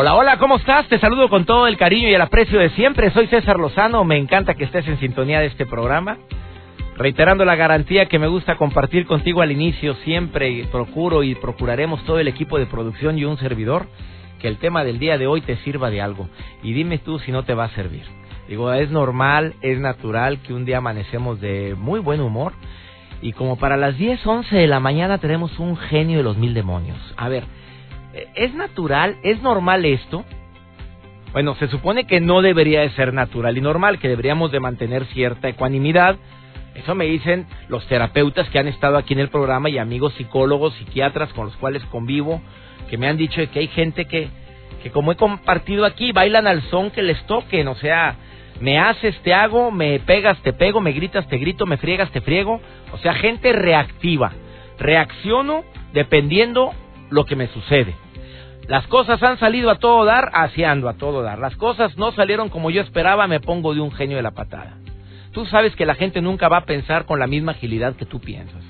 Hola, 0.00 0.14
hola, 0.14 0.38
¿cómo 0.38 0.58
estás? 0.58 0.86
Te 0.86 1.00
saludo 1.00 1.28
con 1.28 1.44
todo 1.44 1.66
el 1.66 1.76
cariño 1.76 2.08
y 2.08 2.14
el 2.14 2.20
aprecio 2.20 2.60
de 2.60 2.70
siempre. 2.70 3.10
Soy 3.10 3.26
César 3.26 3.58
Lozano, 3.58 4.04
me 4.04 4.16
encanta 4.16 4.54
que 4.54 4.62
estés 4.62 4.86
en 4.86 5.00
sintonía 5.00 5.40
de 5.40 5.46
este 5.46 5.66
programa. 5.66 6.18
Reiterando 6.96 7.44
la 7.44 7.56
garantía 7.56 8.06
que 8.06 8.20
me 8.20 8.28
gusta 8.28 8.56
compartir 8.56 9.06
contigo 9.06 9.42
al 9.42 9.50
inicio, 9.50 9.94
siempre 10.04 10.68
procuro 10.70 11.24
y 11.24 11.34
procuraremos 11.34 12.04
todo 12.04 12.20
el 12.20 12.28
equipo 12.28 12.60
de 12.60 12.66
producción 12.66 13.18
y 13.18 13.24
un 13.24 13.38
servidor 13.38 13.88
que 14.40 14.46
el 14.46 14.58
tema 14.58 14.84
del 14.84 15.00
día 15.00 15.18
de 15.18 15.26
hoy 15.26 15.40
te 15.40 15.56
sirva 15.58 15.90
de 15.90 16.00
algo. 16.00 16.28
Y 16.62 16.74
dime 16.74 16.98
tú 16.98 17.18
si 17.18 17.32
no 17.32 17.42
te 17.42 17.54
va 17.54 17.64
a 17.64 17.70
servir. 17.70 18.04
Digo, 18.48 18.72
es 18.72 18.90
normal, 18.90 19.54
es 19.62 19.80
natural 19.80 20.38
que 20.42 20.54
un 20.54 20.64
día 20.64 20.78
amanecemos 20.78 21.40
de 21.40 21.74
muy 21.76 21.98
buen 21.98 22.20
humor 22.20 22.52
y 23.20 23.32
como 23.32 23.56
para 23.56 23.76
las 23.76 23.96
10, 23.96 24.26
11 24.26 24.56
de 24.56 24.66
la 24.66 24.80
mañana 24.80 25.18
tenemos 25.18 25.58
un 25.58 25.76
genio 25.76 26.18
de 26.18 26.24
los 26.24 26.36
mil 26.36 26.54
demonios. 26.54 26.98
A 27.16 27.28
ver, 27.28 27.44
¿Es 28.34 28.54
natural? 28.54 29.16
¿Es 29.22 29.42
normal 29.42 29.84
esto? 29.84 30.24
Bueno, 31.32 31.54
se 31.56 31.68
supone 31.68 32.06
que 32.06 32.20
no 32.20 32.40
debería 32.42 32.80
de 32.80 32.90
ser 32.90 33.12
natural 33.12 33.56
y 33.56 33.60
normal, 33.60 33.98
que 33.98 34.08
deberíamos 34.08 34.50
de 34.50 34.60
mantener 34.60 35.04
cierta 35.06 35.48
ecuanimidad. 35.48 36.16
Eso 36.74 36.94
me 36.94 37.04
dicen 37.04 37.46
los 37.68 37.86
terapeutas 37.86 38.48
que 38.48 38.58
han 38.58 38.68
estado 38.68 38.96
aquí 38.96 39.12
en 39.12 39.20
el 39.20 39.28
programa 39.28 39.68
y 39.68 39.78
amigos 39.78 40.14
psicólogos, 40.14 40.74
psiquiatras 40.74 41.32
con 41.32 41.46
los 41.46 41.56
cuales 41.56 41.84
convivo, 41.86 42.40
que 42.88 42.96
me 42.96 43.08
han 43.08 43.16
dicho 43.16 43.42
que 43.52 43.58
hay 43.58 43.68
gente 43.68 44.06
que, 44.06 44.28
que 44.82 44.90
como 44.90 45.12
he 45.12 45.16
compartido 45.16 45.84
aquí, 45.84 46.12
bailan 46.12 46.46
al 46.46 46.62
son 46.70 46.90
que 46.90 47.02
les 47.02 47.22
toquen, 47.26 47.68
o 47.68 47.74
sea, 47.74 48.16
me 48.60 48.78
haces, 48.78 49.18
te 49.22 49.32
hago, 49.32 49.70
me 49.70 50.00
pegas, 50.00 50.40
te 50.42 50.52
pego, 50.52 50.80
me 50.80 50.92
gritas, 50.92 51.26
te 51.28 51.38
grito, 51.38 51.66
me 51.66 51.76
friegas, 51.76 52.10
te 52.10 52.20
friego, 52.20 52.60
o 52.92 52.98
sea, 52.98 53.14
gente 53.14 53.52
reactiva. 53.52 54.32
Reacciono 54.78 55.64
dependiendo 55.92 56.72
lo 57.10 57.24
que 57.24 57.36
me 57.36 57.48
sucede. 57.48 57.94
Las 58.66 58.86
cosas 58.86 59.22
han 59.22 59.38
salido 59.38 59.70
a 59.70 59.78
todo 59.78 60.04
dar, 60.04 60.30
así 60.34 60.62
ando 60.62 60.88
a 60.88 60.94
todo 60.94 61.22
dar. 61.22 61.38
Las 61.38 61.56
cosas 61.56 61.96
no 61.96 62.12
salieron 62.12 62.48
como 62.48 62.70
yo 62.70 62.82
esperaba, 62.82 63.26
me 63.26 63.40
pongo 63.40 63.74
de 63.74 63.80
un 63.80 63.92
genio 63.92 64.16
de 64.16 64.22
la 64.22 64.32
patada. 64.32 64.76
Tú 65.32 65.46
sabes 65.46 65.74
que 65.74 65.86
la 65.86 65.94
gente 65.94 66.20
nunca 66.20 66.48
va 66.48 66.58
a 66.58 66.64
pensar 66.64 67.06
con 67.06 67.18
la 67.18 67.26
misma 67.26 67.52
agilidad 67.52 67.96
que 67.96 68.06
tú 68.06 68.20
piensas. 68.20 68.62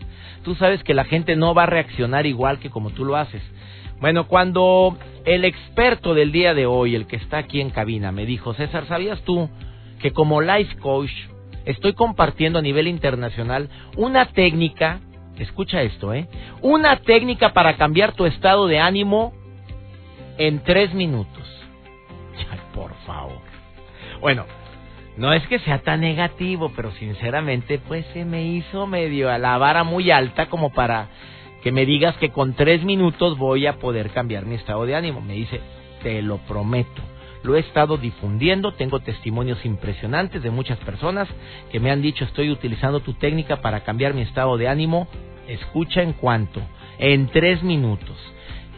Tú 0.44 0.55
sabes 0.55 0.83
que 0.84 0.94
la 0.94 1.05
gente 1.05 1.34
no 1.34 1.55
va 1.55 1.64
a 1.64 1.66
reaccionar 1.66 2.27
igual 2.27 2.59
que 2.59 2.70
como 2.70 2.91
tú 2.91 3.05
lo 3.05 3.16
haces. 3.16 3.42
Bueno, 4.00 4.28
cuando 4.28 4.97
el 5.25 5.44
experto 5.44 6.14
del 6.14 6.31
día 6.31 6.55
de 6.55 6.66
hoy, 6.66 6.94
el 6.94 7.06
que 7.06 7.16
está 7.16 7.39
aquí 7.39 7.61
en 7.61 7.70
cabina, 7.70 8.12
me 8.12 8.27
dijo, 8.27 8.55
César, 8.55 8.86
¿sabías 8.86 9.20
tú 9.22 9.50
que 9.99 10.13
como 10.13 10.41
life 10.41 10.77
coach 10.79 11.11
estoy 11.65 11.93
compartiendo 11.93 12.59
a 12.59 12.63
nivel 12.63 12.89
internacional 12.89 13.69
una 13.97 14.27
técnica, 14.27 15.01
escucha 15.39 15.83
esto, 15.83 16.15
¿eh? 16.15 16.29
Una 16.63 16.97
técnica 16.97 17.53
para 17.53 17.77
cambiar 17.77 18.13
tu 18.13 18.27
estado 18.27 18.67
de 18.67 18.79
ánimo 18.79 19.33
en 20.39 20.63
tres 20.63 20.95
minutos. 20.95 21.45
Por 22.75 22.95
favor. 23.06 23.41
Bueno, 24.21 24.45
no 25.17 25.33
es 25.33 25.45
que 25.49 25.59
sea 25.59 25.81
tan 25.81 26.01
negativo, 26.01 26.71
pero 26.77 26.93
sinceramente, 26.93 27.78
pues 27.78 28.06
se 28.12 28.25
me 28.25 28.45
hizo 28.45 28.87
medio 28.87 29.31
a 29.31 29.39
la 29.39 29.59
vara 29.59 29.83
muy 29.83 30.12
alta 30.12 30.47
como 30.47 30.71
para 30.71 31.09
que 31.62 31.72
me 31.72 31.84
digas 31.84 32.17
que 32.19 32.31
con 32.31 32.55
tres 32.55 32.84
minutos 32.84 33.37
voy 33.37 33.67
a 33.67 33.81
poder 33.81 34.11
cambiar 34.11 34.47
mi 34.47 34.55
estado 34.55 34.87
de 34.87 34.95
ánimo. 34.95 35.21
Me 35.21 35.34
dice, 35.34 35.61
te 36.05 36.22
lo 36.22 36.39
prometo. 36.39 37.03
Lo 37.48 37.56
he 37.56 37.60
estado 37.60 37.97
difundiendo, 37.97 38.72
tengo 38.72 39.00
testimonios 39.00 39.64
impresionantes 39.64 40.42
de 40.42 40.50
muchas 40.50 40.76
personas 40.81 41.26
que 41.72 41.81
me 41.81 41.91
han 41.91 42.03
dicho 42.03 42.26
estoy 42.26 42.50
utilizando 42.50 43.00
tu 43.00 43.14
técnica 43.14 43.62
para 43.62 43.84
cambiar 43.84 44.12
mi 44.12 44.20
estado 44.20 44.59
de 44.59 44.69
ánimo. 44.69 45.09
Escucha 45.48 46.03
en 46.03 46.12
cuanto, 46.12 46.60
en 46.98 47.28
tres 47.28 47.62
minutos. 47.62 48.19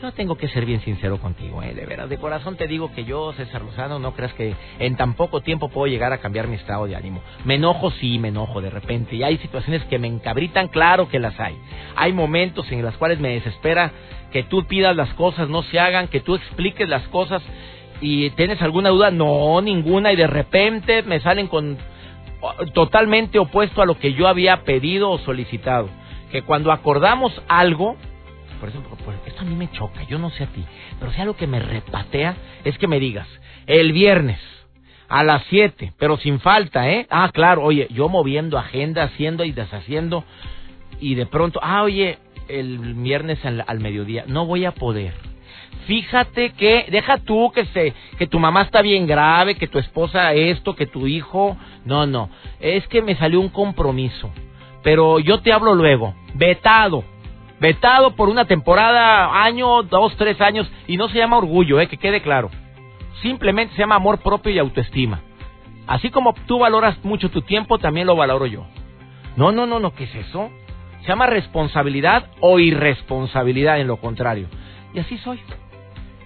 Yo 0.00 0.12
tengo 0.12 0.36
que 0.36 0.46
ser 0.46 0.66
bien 0.66 0.80
sincero 0.82 1.18
contigo, 1.18 1.60
¿eh? 1.64 1.74
de 1.74 1.84
veras, 1.84 2.08
de 2.08 2.18
corazón 2.18 2.54
te 2.54 2.68
digo 2.68 2.92
que 2.92 3.04
yo, 3.04 3.32
César 3.32 3.62
Lozano, 3.62 3.98
no 3.98 4.14
creas 4.14 4.34
que 4.34 4.54
en 4.78 4.96
tan 4.96 5.14
poco 5.14 5.40
tiempo 5.40 5.68
puedo 5.68 5.88
llegar 5.88 6.12
a 6.12 6.18
cambiar 6.18 6.46
mi 6.46 6.54
estado 6.54 6.86
de 6.86 6.94
ánimo. 6.94 7.22
Me 7.44 7.56
enojo, 7.56 7.90
sí, 7.90 8.20
me 8.20 8.28
enojo 8.28 8.60
de 8.60 8.70
repente, 8.70 9.16
y 9.16 9.24
hay 9.24 9.38
situaciones 9.38 9.82
que 9.86 9.98
me 9.98 10.06
encabritan, 10.06 10.68
claro 10.68 11.08
que 11.08 11.18
las 11.18 11.40
hay. 11.40 11.58
Hay 11.96 12.12
momentos 12.12 12.70
en 12.70 12.82
los 12.82 12.96
cuales 12.98 13.18
me 13.18 13.30
desespera 13.30 13.90
que 14.30 14.44
tú 14.44 14.64
pidas 14.66 14.94
las 14.94 15.12
cosas, 15.14 15.48
no 15.48 15.64
se 15.64 15.80
hagan, 15.80 16.06
que 16.06 16.20
tú 16.20 16.36
expliques 16.36 16.88
las 16.88 17.02
cosas 17.08 17.42
y 18.00 18.30
tienes 18.30 18.60
alguna 18.62 18.90
duda, 18.90 19.10
no, 19.10 19.60
ninguna, 19.60 20.12
y 20.12 20.16
de 20.16 20.26
repente 20.26 21.02
me 21.02 21.20
salen 21.20 21.48
con 21.48 21.78
totalmente 22.72 23.38
opuesto 23.38 23.82
a 23.82 23.86
lo 23.86 23.98
que 23.98 24.14
yo 24.14 24.26
había 24.26 24.64
pedido 24.64 25.10
o 25.10 25.18
solicitado. 25.18 25.88
Que 26.30 26.42
cuando 26.42 26.72
acordamos 26.72 27.32
algo, 27.48 27.96
por 28.60 28.68
eso, 28.68 28.82
esto 29.26 29.40
a 29.40 29.44
mí 29.44 29.54
me 29.54 29.70
choca, 29.72 30.02
yo 30.04 30.18
no 30.18 30.30
sé 30.30 30.44
a 30.44 30.46
ti, 30.46 30.64
pero 30.98 31.12
si 31.12 31.20
algo 31.20 31.36
que 31.36 31.46
me 31.46 31.60
repatea 31.60 32.36
es 32.64 32.78
que 32.78 32.86
me 32.86 33.00
digas, 33.00 33.26
el 33.66 33.92
viernes 33.92 34.38
a 35.08 35.24
las 35.24 35.42
7, 35.50 35.92
pero 35.98 36.16
sin 36.18 36.40
falta, 36.40 36.88
¿eh? 36.88 37.06
Ah, 37.10 37.30
claro, 37.32 37.64
oye, 37.64 37.88
yo 37.90 38.08
moviendo 38.08 38.58
agenda, 38.58 39.02
haciendo 39.02 39.44
y 39.44 39.52
deshaciendo, 39.52 40.24
y 41.00 41.16
de 41.16 41.26
pronto, 41.26 41.58
ah, 41.62 41.82
oye, 41.82 42.18
el 42.48 42.94
viernes 42.94 43.44
al, 43.44 43.64
al 43.66 43.80
mediodía, 43.80 44.24
no 44.26 44.46
voy 44.46 44.64
a 44.64 44.72
poder. 44.72 45.29
Fíjate 45.86 46.50
que, 46.50 46.86
deja 46.90 47.18
tú 47.18 47.50
que 47.52 47.64
se, 47.66 47.94
que 48.18 48.26
tu 48.26 48.38
mamá 48.38 48.62
está 48.62 48.82
bien 48.82 49.06
grave, 49.06 49.56
que 49.56 49.66
tu 49.66 49.78
esposa 49.78 50.32
esto, 50.34 50.76
que 50.76 50.86
tu 50.86 51.06
hijo, 51.06 51.56
no, 51.84 52.06
no, 52.06 52.30
es 52.60 52.86
que 52.88 53.02
me 53.02 53.16
salió 53.16 53.40
un 53.40 53.48
compromiso, 53.48 54.30
pero 54.82 55.18
yo 55.18 55.40
te 55.40 55.52
hablo 55.52 55.74
luego, 55.74 56.14
vetado, 56.34 57.04
vetado 57.60 58.14
por 58.14 58.28
una 58.28 58.44
temporada, 58.44 59.42
año, 59.44 59.82
dos, 59.82 60.16
tres 60.16 60.40
años, 60.40 60.70
y 60.86 60.96
no 60.96 61.08
se 61.08 61.18
llama 61.18 61.38
orgullo, 61.38 61.80
eh, 61.80 61.88
que 61.88 61.96
quede 61.96 62.22
claro. 62.22 62.50
Simplemente 63.22 63.74
se 63.74 63.80
llama 63.80 63.96
amor 63.96 64.18
propio 64.18 64.52
y 64.52 64.58
autoestima. 64.58 65.20
Así 65.86 66.10
como 66.10 66.34
tú 66.46 66.58
valoras 66.58 67.02
mucho 67.04 67.30
tu 67.30 67.42
tiempo, 67.42 67.78
también 67.78 68.06
lo 68.06 68.16
valoro 68.16 68.46
yo. 68.46 68.64
No, 69.36 69.52
no, 69.52 69.66
no, 69.66 69.80
no, 69.80 69.94
¿qué 69.94 70.04
es 70.04 70.14
eso? 70.14 70.50
Se 71.02 71.08
llama 71.08 71.26
responsabilidad 71.26 72.30
o 72.40 72.58
irresponsabilidad 72.58 73.80
en 73.80 73.88
lo 73.88 73.96
contrario. 73.96 74.48
Y 74.94 75.00
así 75.00 75.18
soy. 75.18 75.40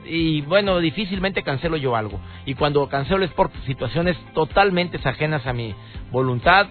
Y 0.05 0.43
bueno, 0.43 0.79
difícilmente 0.79 1.43
cancelo 1.43 1.77
yo 1.77 1.97
algo. 1.97 2.21
Y 2.45 2.55
cuando 2.55 2.89
cancelo 2.89 3.25
es 3.25 3.31
por 3.33 3.51
situaciones 3.67 4.17
totalmente 4.35 4.99
ajenas 5.05 5.47
a 5.47 5.53
mi 5.53 5.75
voluntad 6.11 6.67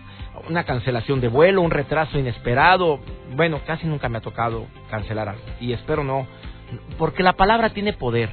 una 0.50 0.64
cancelación 0.64 1.22
de 1.22 1.28
vuelo, 1.28 1.62
un 1.62 1.72
retraso 1.72 2.20
inesperado. 2.20 3.00
Bueno, 3.36 3.62
casi 3.66 3.88
nunca 3.88 4.10
me 4.10 4.18
ha 4.18 4.22
tocado 4.22 4.68
cancelar 4.90 5.30
algo. 5.30 5.44
Y 5.60 5.74
espero 5.74 6.04
no. 6.04 6.28
Porque 6.98 7.24
la 7.24 7.34
palabra 7.34 7.70
tiene 7.70 7.94
poder. 7.94 8.32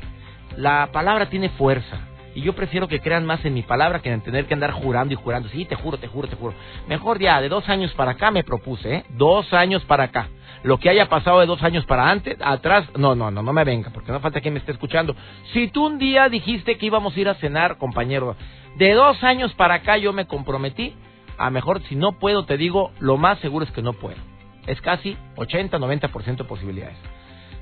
La 0.57 0.89
palabra 0.93 1.29
tiene 1.29 1.51
fuerza. 1.51 1.99
Y 2.35 2.43
yo 2.43 2.55
prefiero 2.55 2.87
que 2.87 3.01
crean 3.01 3.27
más 3.27 3.45
en 3.45 3.55
mi 3.55 3.63
palabra 3.63 4.01
que 4.01 4.11
en 4.11 4.21
tener 4.21 4.47
que 4.47 4.55
andar 4.55 4.71
jurando 4.73 5.13
y 5.13 5.17
jurando. 5.17 5.49
Sí, 5.49 5.65
te 5.65 5.75
juro, 5.75 5.99
te 5.99 6.07
juro, 6.07 6.29
te 6.29 6.37
juro. 6.37 6.55
Mejor 6.87 7.19
ya, 7.19 7.41
de 7.41 7.49
dos 7.49 7.69
años 7.69 7.93
para 7.95 8.13
acá 8.13 8.31
me 8.31 8.45
propuse, 8.45 8.95
¿eh? 8.95 9.05
Dos 9.11 9.53
años 9.53 9.85
para 9.85 10.05
acá. 10.05 10.29
Lo 10.63 10.79
que 10.79 10.91
haya 10.91 11.09
pasado 11.09 11.41
de 11.41 11.47
dos 11.47 11.63
años 11.63 11.87
para 11.87 12.11
antes, 12.11 12.37
atrás, 12.41 12.87
no, 12.97 13.15
no, 13.15 13.31
no, 13.31 13.43
no 13.43 13.53
me 13.53 13.65
venga, 13.65 13.91
porque 13.91 14.13
no 14.13 14.21
falta 14.21 14.41
quien 14.41 14.55
me 14.55 14.61
esté 14.61 14.73
escuchando. 14.73 15.17
Si 15.53 15.69
tú 15.69 15.87
un 15.87 15.99
día 15.99 16.29
dijiste 16.29 16.77
que 16.77 16.87
íbamos 16.87 17.17
a 17.17 17.21
ir 17.21 17.29
a 17.29 17.35
cenar, 17.35 17.79
compañero, 17.79 18.37
de 18.77 18.93
dos 18.93 19.23
años 19.25 19.55
para 19.55 19.75
acá 19.75 19.97
yo 19.97 20.13
me 20.13 20.27
comprometí 20.27 20.95
a 21.39 21.49
mejor 21.49 21.83
si 21.85 21.97
no 21.97 22.13
puedo, 22.13 22.45
te 22.45 22.59
digo, 22.59 22.93
lo 23.01 23.17
más 23.17 23.39
seguro 23.39 23.65
es 23.65 23.71
que 23.73 23.81
no 23.81 23.95
puedo. 23.95 24.19
Es 24.67 24.79
casi 24.83 25.17
80-90% 25.37 26.47
posibilidades. 26.47 26.99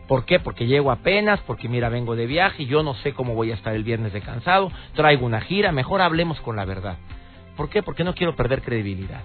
¿Por 0.08 0.24
qué? 0.24 0.40
Porque 0.40 0.66
llego 0.66 0.90
apenas, 0.90 1.38
porque 1.46 1.68
mira, 1.68 1.88
vengo 1.88 2.16
de 2.16 2.26
viaje, 2.26 2.66
yo 2.66 2.82
no 2.82 2.94
sé 2.94 3.12
cómo 3.12 3.34
voy 3.34 3.52
a 3.52 3.54
estar 3.54 3.74
el 3.74 3.84
viernes 3.84 4.12
de 4.12 4.20
cansado, 4.20 4.72
traigo 4.94 5.24
una 5.24 5.40
gira, 5.42 5.70
mejor 5.70 6.00
hablemos 6.00 6.40
con 6.40 6.56
la 6.56 6.64
verdad. 6.64 6.96
¿Por 7.56 7.68
qué? 7.68 7.82
Porque 7.82 8.02
no 8.02 8.14
quiero 8.14 8.34
perder 8.34 8.62
credibilidad. 8.62 9.22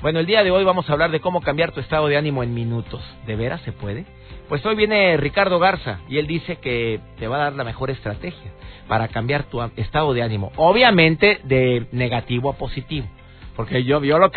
Bueno, 0.00 0.20
el 0.20 0.26
día 0.26 0.44
de 0.44 0.52
hoy 0.52 0.62
vamos 0.62 0.88
a 0.88 0.92
hablar 0.92 1.10
de 1.10 1.18
cómo 1.18 1.40
cambiar 1.40 1.72
tu 1.72 1.80
estado 1.80 2.06
de 2.06 2.16
ánimo 2.16 2.44
en 2.44 2.54
minutos. 2.54 3.02
¿De 3.26 3.34
veras 3.34 3.60
se 3.62 3.72
puede? 3.72 4.06
Pues 4.48 4.64
hoy 4.64 4.76
viene 4.76 5.16
Ricardo 5.16 5.58
Garza 5.58 5.98
y 6.08 6.18
él 6.18 6.28
dice 6.28 6.56
que 6.56 7.00
te 7.18 7.26
va 7.26 7.36
a 7.36 7.44
dar 7.44 7.54
la 7.54 7.64
mejor 7.64 7.90
estrategia 7.90 8.52
para 8.86 9.08
cambiar 9.08 9.44
tu 9.44 9.60
estado 9.74 10.14
de 10.14 10.22
ánimo. 10.22 10.52
Obviamente 10.54 11.40
de 11.42 11.88
negativo 11.90 12.48
a 12.48 12.56
positivo. 12.56 13.08
Porque 13.56 13.82
yo, 13.82 14.00
yo 14.04 14.20
lo, 14.20 14.30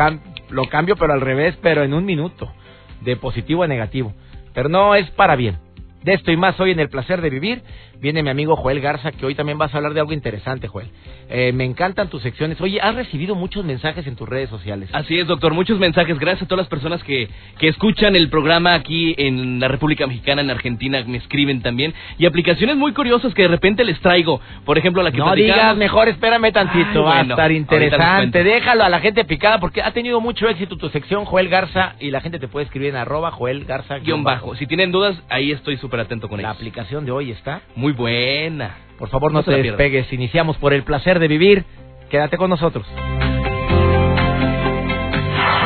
lo 0.49 0.65
cambio, 0.65 0.95
pero 0.95 1.13
al 1.13 1.21
revés, 1.21 1.55
pero 1.61 1.83
en 1.83 1.93
un 1.93 2.05
minuto. 2.05 2.51
De 3.01 3.15
positivo 3.15 3.61
a 3.61 3.67
negativo. 3.67 4.13
Pero 4.55 4.67
no 4.67 4.95
es 4.95 5.11
para 5.11 5.35
bien. 5.35 5.59
De 6.03 6.13
esto 6.13 6.31
y 6.31 6.38
más 6.38 6.59
hoy 6.59 6.71
en 6.71 6.80
El 6.80 6.89
Placer 6.89 7.21
de 7.21 7.30
Vivir 7.30 7.62
viene 8.01 8.24
mi 8.24 8.30
amigo 8.30 8.56
Joel 8.56 8.81
Garza, 8.81 9.12
que 9.12 9.25
hoy 9.25 9.36
también 9.36 9.59
vas 9.59 9.74
a 9.74 9.77
hablar 9.77 9.94
de 9.94 10.00
algo 10.00 10.12
interesante, 10.12 10.68
Joel. 10.68 10.88
Eh, 11.30 11.53
me 11.53 11.63
encantan 11.63 12.09
tus 12.09 12.24
secciones. 12.24 12.59
Oye, 12.59 12.81
has 12.81 12.95
recibido 12.95 13.36
muchos 13.36 13.63
mensajes 13.63 14.07
en 14.07 14.15
tus 14.15 14.27
redes 14.27 14.50
sociales. 14.50 14.89
Así 14.92 15.19
es, 15.19 15.27
doctor, 15.27 15.53
muchos 15.53 15.77
mensajes. 15.77 16.18
Gracias 16.18 16.44
a 16.44 16.48
todas 16.48 16.63
las 16.63 16.68
personas 16.68 17.03
que, 17.03 17.30
que 17.59 17.68
escuchan 17.68 18.15
el 18.15 18.30
programa 18.30 18.74
aquí 18.74 19.13
en 19.18 19.59
la 19.59 19.68
República 19.68 20.07
Mexicana, 20.07 20.42
en 20.42 20.50
Argentina, 20.50 21.03
me 21.06 21.18
escriben 21.18 21.62
también. 21.62 21.94
Y 22.18 22.25
aplicaciones 22.25 22.75
muy 22.75 22.92
curiosas 22.94 23.36
que 23.36 23.44
de 23.44 23.47
repente 23.50 23.86
les 23.86 24.00
traigo. 24.00 24.42
Por 24.65 24.80
ejemplo, 24.80 25.04
la 25.04 25.12
que 25.12 25.19
No 25.19 25.36
digas, 25.36 25.77
mejor 25.77 26.09
espérame 26.09 26.51
tantito, 26.51 27.04
va 27.04 27.19
a 27.19 27.21
estar 27.21 27.51
interesante. 27.51 28.44
Déjalo 28.44 28.83
a 28.83 28.89
la 28.89 29.00
gente 29.00 29.24
picada 29.25 29.59
porque 29.59 29.83
ha 29.83 29.92
tenido 29.92 30.19
mucho 30.19 30.50
éxito 30.50 30.75
tu 30.75 30.89
sección, 30.89 31.25
Joel 31.25 31.50
Garza, 31.50 31.95
y 32.00 32.09
la 32.09 32.21
gente 32.21 32.39
te 32.39 32.47
puede 32.47 32.65
escribir 32.65 32.89
en 32.89 32.95
arroba 32.95 33.30
Joel 33.30 33.65
Garza. 33.65 34.00
Guión 34.00 34.24
bajo. 34.24 34.56
Si 34.56 34.65
tienen 34.65 34.92
dudas, 34.92 35.15
ahí 35.30 35.51
estoy 35.51 35.77
súper 35.91 35.99
atento 36.05 36.29
con 36.29 36.41
La 36.41 36.51
aplicación 36.51 37.05
de 37.05 37.11
hoy 37.11 37.31
está 37.31 37.63
Muy 37.75 37.91
buena. 37.91 38.77
Por 38.97 39.09
favor, 39.09 39.33
no, 39.33 39.43
te 39.43 39.51
despegues. 39.51 40.13
Iniciamos 40.13 40.55
por 40.57 40.73
el 40.73 40.83
placer 40.83 41.19
de 41.19 41.27
vivir. 41.27 41.65
Quédate 42.09 42.38
con 42.38 42.49
nosotros. 42.49 42.85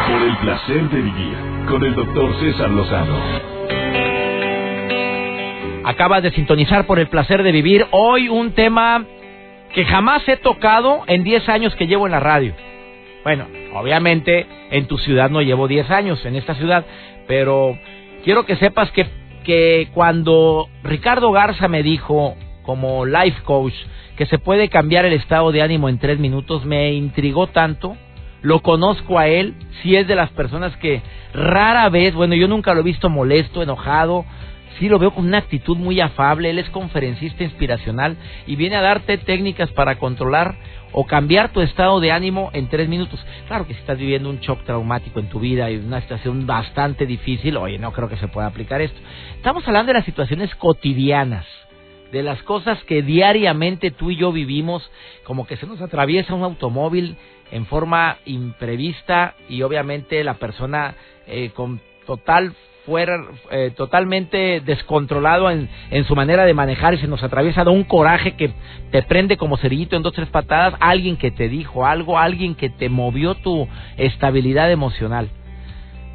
Por 0.09 0.21
el 0.23 0.37
placer 0.37 0.89
de 0.89 1.01
vivir 1.01 1.35
con 1.69 1.85
el 1.85 1.93
doctor 1.93 2.33
César 2.39 2.71
Lozano. 2.71 3.19
Acabas 5.83 6.23
de 6.23 6.31
sintonizar 6.31 6.87
por 6.87 6.97
el 6.97 7.07
placer 7.07 7.43
de 7.43 7.51
vivir. 7.51 7.85
Hoy 7.91 8.27
un 8.27 8.53
tema 8.53 9.05
que 9.75 9.85
jamás 9.85 10.27
he 10.27 10.37
tocado 10.37 11.03
en 11.05 11.23
10 11.23 11.49
años 11.49 11.75
que 11.75 11.85
llevo 11.85 12.07
en 12.07 12.13
la 12.13 12.19
radio. 12.19 12.55
Bueno, 13.23 13.45
obviamente 13.75 14.47
en 14.71 14.87
tu 14.87 14.97
ciudad 14.97 15.29
no 15.29 15.43
llevo 15.43 15.67
10 15.67 15.91
años, 15.91 16.25
en 16.25 16.35
esta 16.35 16.55
ciudad, 16.55 16.83
pero 17.27 17.77
quiero 18.23 18.45
que 18.45 18.55
sepas 18.55 18.89
que, 18.91 19.05
que 19.45 19.89
cuando 19.93 20.67
Ricardo 20.83 21.31
Garza 21.31 21.67
me 21.69 21.83
dijo, 21.83 22.35
como 22.63 23.05
life 23.05 23.41
coach, 23.43 23.73
que 24.17 24.25
se 24.25 24.39
puede 24.39 24.69
cambiar 24.69 25.05
el 25.05 25.13
estado 25.13 25.51
de 25.51 25.61
ánimo 25.61 25.87
en 25.87 25.99
tres 25.99 26.19
minutos, 26.19 26.65
me 26.65 26.93
intrigó 26.93 27.47
tanto. 27.47 27.95
Lo 28.41 28.61
conozco 28.61 29.17
a 29.17 29.27
él, 29.27 29.55
si 29.81 29.95
es 29.95 30.07
de 30.07 30.15
las 30.15 30.29
personas 30.31 30.75
que 30.77 31.01
rara 31.33 31.89
vez, 31.89 32.13
bueno, 32.13 32.35
yo 32.35 32.47
nunca 32.47 32.73
lo 32.73 32.81
he 32.81 32.83
visto 32.83 33.09
molesto, 33.09 33.63
enojado, 33.63 34.25
sí 34.79 34.89
lo 34.89 34.99
veo 34.99 35.11
con 35.11 35.25
una 35.25 35.39
actitud 35.39 35.77
muy 35.77 35.99
afable, 36.01 36.49
él 36.49 36.59
es 36.59 36.69
conferencista 36.69 37.43
inspiracional 37.43 38.17
y 38.47 38.55
viene 38.55 38.75
a 38.75 38.81
darte 38.81 39.17
técnicas 39.17 39.71
para 39.71 39.97
controlar 39.97 40.55
o 40.91 41.05
cambiar 41.05 41.49
tu 41.49 41.61
estado 41.61 41.99
de 41.99 42.11
ánimo 42.11 42.49
en 42.53 42.69
tres 42.69 42.87
minutos. 42.87 43.23
Claro 43.47 43.67
que 43.67 43.73
si 43.73 43.79
estás 43.79 43.97
viviendo 43.97 44.29
un 44.29 44.39
shock 44.39 44.63
traumático 44.63 45.19
en 45.19 45.29
tu 45.29 45.39
vida 45.39 45.69
y 45.69 45.77
una 45.77 46.01
situación 46.01 46.45
bastante 46.45 47.05
difícil, 47.05 47.57
oye, 47.57 47.77
no 47.77 47.91
creo 47.91 48.07
que 48.07 48.17
se 48.17 48.27
pueda 48.27 48.47
aplicar 48.47 48.81
esto. 48.81 48.99
Estamos 49.35 49.67
hablando 49.67 49.89
de 49.89 49.99
las 49.99 50.05
situaciones 50.05 50.53
cotidianas 50.55 51.45
de 52.11 52.23
las 52.23 52.41
cosas 52.43 52.81
que 52.85 53.01
diariamente 53.01 53.91
tú 53.91 54.09
y 54.11 54.15
yo 54.15 54.31
vivimos, 54.31 54.89
como 55.25 55.45
que 55.45 55.57
se 55.57 55.67
nos 55.67 55.81
atraviesa 55.81 56.33
un 56.33 56.43
automóvil 56.43 57.17
en 57.51 57.65
forma 57.65 58.19
imprevista 58.25 59.35
y 59.49 59.63
obviamente 59.63 60.23
la 60.23 60.35
persona 60.35 60.95
eh, 61.27 61.51
con 61.53 61.81
total 62.05 62.53
fuera 62.85 63.23
eh, 63.51 63.71
totalmente 63.75 64.61
descontrolado 64.61 65.49
en, 65.49 65.69
en, 65.91 66.05
su 66.05 66.15
manera 66.15 66.45
de 66.45 66.53
manejar 66.53 66.93
y 66.93 66.97
se 66.97 67.07
nos 67.07 67.23
atraviesa 67.23 67.63
de 67.63 67.71
un 67.71 67.83
coraje 67.83 68.35
que 68.35 68.51
te 68.91 69.01
prende 69.03 69.37
como 69.37 69.57
cerillito 69.57 69.95
en 69.95 70.03
dos 70.03 70.13
tres 70.13 70.29
patadas, 70.29 70.75
alguien 70.79 71.17
que 71.17 71.31
te 71.31 71.49
dijo 71.49 71.85
algo, 71.85 72.19
alguien 72.19 72.55
que 72.55 72.69
te 72.69 72.89
movió 72.89 73.35
tu 73.35 73.67
estabilidad 73.97 74.71
emocional. 74.71 75.29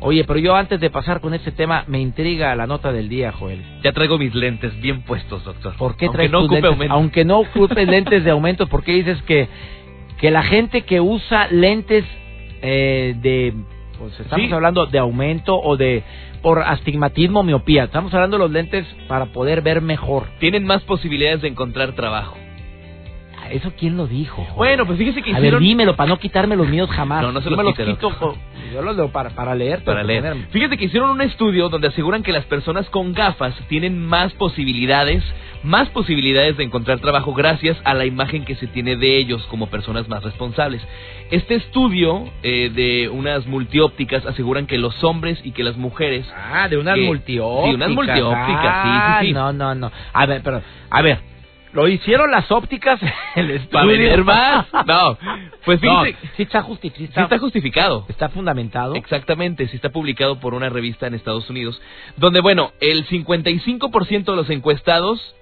Oye, 0.02 0.24
pero 0.24 0.38
yo 0.38 0.56
antes 0.56 0.80
de 0.80 0.88
pasar 0.88 1.20
con 1.20 1.34
este 1.34 1.52
tema, 1.52 1.84
me 1.86 2.00
intriga 2.00 2.54
la 2.56 2.66
nota 2.66 2.90
del 2.90 3.10
día, 3.10 3.32
Joel. 3.32 3.62
Ya 3.82 3.92
traigo 3.92 4.16
mis 4.16 4.34
lentes 4.34 4.78
bien 4.80 5.02
puestos, 5.02 5.44
doctor. 5.44 5.76
¿Por 5.76 5.96
qué 5.96 6.08
traes 6.08 6.30
no 6.30 6.40
lentes? 6.40 6.64
Aumento. 6.64 6.94
Aunque 6.94 7.24
no 7.24 7.40
ocupes 7.40 7.86
lentes 7.86 8.24
de 8.24 8.30
aumento, 8.30 8.66
¿por 8.66 8.82
qué 8.82 8.92
dices 8.92 9.20
que, 9.22 9.48
que 10.18 10.30
la 10.30 10.42
gente 10.42 10.82
que 10.82 11.00
usa 11.00 11.48
lentes 11.48 12.04
eh, 12.62 13.14
de... 13.20 13.54
Pues 13.98 14.18
estamos 14.18 14.46
sí. 14.46 14.52
hablando 14.54 14.86
de 14.86 14.98
aumento 14.98 15.60
o 15.60 15.76
de 15.76 16.02
por 16.42 16.62
astigmatismo, 16.62 17.42
miopía. 17.42 17.84
Estamos 17.84 18.12
hablando 18.14 18.36
de 18.36 18.44
los 18.44 18.50
lentes 18.50 18.86
para 19.08 19.26
poder 19.26 19.62
ver 19.62 19.80
mejor. 19.80 20.26
Tienen 20.38 20.64
más 20.64 20.82
posibilidades 20.82 21.42
de 21.42 21.48
encontrar 21.48 21.94
trabajo. 21.94 22.36
¿Eso 23.50 23.72
quién 23.78 23.96
lo 23.96 24.06
dijo? 24.06 24.36
Joder? 24.44 24.56
Bueno, 24.56 24.86
pues 24.86 24.98
fíjese 24.98 25.22
que 25.22 25.30
A 25.34 25.38
hicieron... 25.38 25.60
ver, 25.60 25.68
dímelo 25.68 25.96
para 25.96 26.08
no 26.08 26.18
quitarme 26.18 26.56
los 26.56 26.68
míos 26.68 26.88
jamás. 26.90 27.22
No, 27.22 27.32
no 27.32 27.40
se 27.40 27.50
los 27.50 27.56
me 27.58 27.64
los 27.64 27.74
quito. 27.76 28.08
doctor. 28.10 28.34
Yo 28.72 28.82
los 28.82 28.96
leo 28.96 29.10
para, 29.10 29.30
para 29.30 29.54
leer. 29.54 29.82
Para 29.84 30.02
leer. 30.04 30.22
ponerme. 30.22 30.46
Fíjate 30.50 30.76
que 30.76 30.84
hicieron 30.84 31.10
un 31.10 31.20
estudio 31.22 31.68
donde 31.68 31.88
aseguran 31.88 32.22
que 32.22 32.32
las 32.32 32.44
personas 32.44 32.88
con 32.90 33.12
gafas 33.12 33.54
tienen 33.68 33.98
más 34.06 34.32
posibilidades, 34.34 35.24
más 35.64 35.88
posibilidades 35.90 36.56
de 36.56 36.64
encontrar 36.64 37.00
trabajo 37.00 37.34
gracias 37.34 37.76
a 37.84 37.94
la 37.94 38.04
imagen 38.06 38.44
que 38.44 38.54
se 38.54 38.66
tiene 38.68 38.94
de 38.96 39.16
ellos 39.18 39.42
como 39.48 39.66
personas 39.68 40.08
más 40.08 40.22
responsables. 40.22 40.80
Este 41.30 41.56
estudio 41.56 42.24
eh, 42.42 42.70
de 42.74 43.08
unas 43.08 43.46
multiópticas 43.46 44.24
aseguran 44.26 44.66
que 44.66 44.78
los 44.78 45.02
hombres 45.02 45.40
y 45.44 45.50
que 45.52 45.64
las 45.64 45.76
mujeres... 45.76 46.26
Ah, 46.36 46.68
de 46.68 46.76
unas 46.78 46.94
que- 46.94 47.02
multiópticas. 47.06 47.68
Sí, 47.70 47.74
unas 47.74 47.90
multiópticas, 47.90 48.64
Ah, 48.72 49.16
sí, 49.20 49.26
sí, 49.26 49.26
sí. 49.28 49.32
No, 49.34 49.52
no, 49.52 49.74
no. 49.74 49.90
A 50.12 50.26
ver, 50.26 50.42
pero, 50.44 50.62
a 50.90 51.02
ver, 51.02 51.18
¿lo 51.72 51.88
hicieron 51.88 52.30
las 52.30 52.50
ópticas? 52.50 53.00
El 53.36 53.50
estudio. 53.50 53.70
¿Para 53.70 53.86
vender 53.86 54.24
más? 54.24 54.66
No, 54.86 55.16
pues 55.64 55.80
No, 55.82 56.04
sí 56.36 56.42
está 56.42 56.62
justificado. 56.62 57.14
sí 57.14 57.20
está 57.22 57.38
justificado. 57.38 58.06
Está 58.08 58.28
fundamentado. 58.28 58.94
Exactamente, 58.94 59.68
sí 59.68 59.76
está 59.76 59.90
publicado 59.90 60.40
por 60.40 60.54
una 60.54 60.68
revista 60.68 61.06
en 61.06 61.14
Estados 61.14 61.48
Unidos, 61.50 61.80
donde, 62.16 62.40
bueno, 62.40 62.72
el 62.80 63.06
55% 63.06 64.24
de 64.24 64.36
los 64.36 64.50
encuestados 64.50 65.34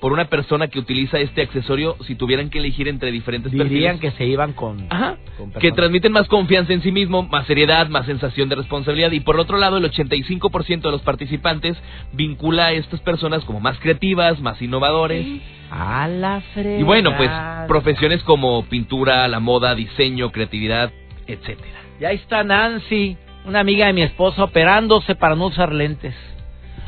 por 0.00 0.12
una 0.12 0.26
persona 0.26 0.68
que 0.68 0.78
utiliza 0.78 1.18
este 1.18 1.42
accesorio, 1.42 1.96
si 2.06 2.14
tuvieran 2.16 2.50
que 2.50 2.58
elegir 2.58 2.86
entre 2.86 3.10
diferentes 3.10 3.50
Dirían 3.50 3.68
perfiles, 3.68 4.00
que 4.00 4.10
se 4.12 4.26
iban 4.26 4.52
con... 4.52 4.86
Ajá, 4.90 5.16
con 5.38 5.52
que 5.52 5.72
transmiten 5.72 6.12
más 6.12 6.28
confianza 6.28 6.72
en 6.72 6.82
sí 6.82 6.92
mismo, 6.92 7.22
más 7.22 7.46
seriedad, 7.46 7.88
más 7.88 8.04
sensación 8.06 8.48
de 8.48 8.56
responsabilidad. 8.56 9.12
Y 9.12 9.20
por 9.20 9.40
otro 9.40 9.56
lado, 9.56 9.78
el 9.78 9.90
85% 9.90 10.82
de 10.82 10.90
los 10.90 11.00
participantes 11.02 11.76
vincula 12.12 12.66
a 12.66 12.72
estas 12.72 13.00
personas 13.00 13.44
como 13.44 13.60
más 13.60 13.78
creativas, 13.78 14.40
más 14.40 14.60
innovadores. 14.60 15.26
A 15.70 16.06
la 16.08 16.42
fregada. 16.52 16.78
Y 16.78 16.82
bueno, 16.82 17.16
pues 17.16 17.30
profesiones 17.66 18.22
como 18.22 18.64
pintura, 18.66 19.26
la 19.28 19.40
moda, 19.40 19.74
diseño, 19.74 20.30
creatividad, 20.30 20.92
etcétera. 21.26 21.80
Y 22.00 22.04
ahí 22.04 22.16
está 22.16 22.44
Nancy, 22.44 23.16
una 23.46 23.60
amiga 23.60 23.86
de 23.86 23.94
mi 23.94 24.02
esposa, 24.02 24.44
operándose 24.44 25.14
para 25.14 25.34
no 25.34 25.46
usar 25.46 25.72
lentes. 25.72 26.14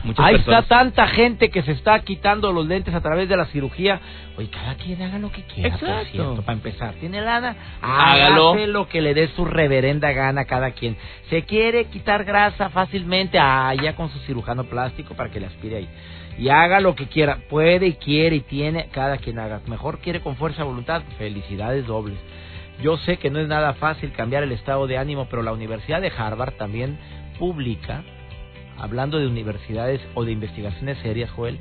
Muchas 0.04 0.24
Ahí 0.24 0.34
personas. 0.36 0.62
está 0.62 0.78
tanta 0.78 1.08
gente 1.08 1.50
que 1.50 1.62
se 1.62 1.72
está 1.72 1.98
quitando 2.00 2.52
los 2.52 2.66
lentes 2.66 2.94
a 2.94 3.00
través 3.00 3.28
de 3.28 3.36
la 3.36 3.46
cirugía. 3.46 4.00
Oye, 4.36 4.48
cada 4.48 4.76
quien 4.76 5.02
haga 5.02 5.18
lo 5.18 5.32
que 5.32 5.42
quiera, 5.42 5.76
por 5.76 5.88
Exacto. 5.88 6.10
cierto, 6.12 6.42
para 6.42 6.52
empezar. 6.56 6.94
¿Tiene 6.94 7.20
lana? 7.20 7.56
Hágalo. 7.82 8.50
Hágase 8.50 8.66
lo 8.68 8.88
que 8.88 9.00
le 9.02 9.14
dé 9.14 9.28
su 9.34 9.44
reverenda 9.44 10.12
gana 10.12 10.42
a 10.42 10.44
cada 10.44 10.70
quien. 10.70 10.96
¿Se 11.30 11.42
quiere 11.42 11.86
quitar 11.86 12.24
grasa 12.24 12.68
fácilmente? 12.70 13.38
Ah, 13.40 13.74
ya 13.74 13.96
con 13.96 14.08
su 14.10 14.18
cirujano 14.20 14.64
plástico 14.64 15.14
para 15.14 15.30
que 15.30 15.40
le 15.40 15.46
aspire 15.46 15.76
ahí. 15.78 15.88
Y 16.38 16.48
haga 16.50 16.78
lo 16.80 16.94
que 16.94 17.06
quiera. 17.08 17.38
Puede 17.50 17.88
y 17.88 17.94
quiere 17.94 18.36
y 18.36 18.40
tiene, 18.42 18.88
cada 18.92 19.16
quien 19.16 19.40
haga. 19.40 19.60
Mejor 19.66 19.98
quiere 19.98 20.20
con 20.20 20.36
fuerza 20.36 20.62
voluntad. 20.62 21.02
Felicidades 21.18 21.84
dobles. 21.86 22.18
Yo 22.80 22.96
sé 22.98 23.16
que 23.16 23.30
no 23.30 23.40
es 23.40 23.48
nada 23.48 23.74
fácil 23.74 24.12
cambiar 24.12 24.44
el 24.44 24.52
estado 24.52 24.86
de 24.86 24.96
ánimo, 24.98 25.26
pero 25.28 25.42
la 25.42 25.52
Universidad 25.52 26.00
de 26.00 26.12
Harvard 26.16 26.52
también 26.54 26.96
publica 27.40 28.04
hablando 28.78 29.18
de 29.18 29.26
universidades 29.26 30.00
o 30.14 30.24
de 30.24 30.32
investigaciones 30.32 30.98
serias, 30.98 31.30
Joel, 31.30 31.58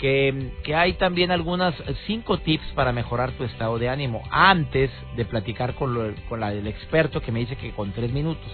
que, 0.00 0.52
que 0.64 0.74
hay 0.74 0.94
también 0.94 1.30
algunas 1.30 1.74
eh, 1.80 1.94
cinco 2.06 2.38
tips 2.38 2.66
para 2.74 2.92
mejorar 2.92 3.32
tu 3.32 3.44
estado 3.44 3.78
de 3.78 3.88
ánimo 3.88 4.22
antes 4.30 4.90
de 5.16 5.24
platicar 5.24 5.74
con, 5.74 5.94
lo- 5.94 6.14
con 6.28 6.40
la 6.40 6.50
del 6.50 6.66
experto 6.66 7.20
que 7.20 7.32
me 7.32 7.40
dice 7.40 7.56
que 7.56 7.70
con 7.72 7.92
tres 7.92 8.12
minutos. 8.12 8.50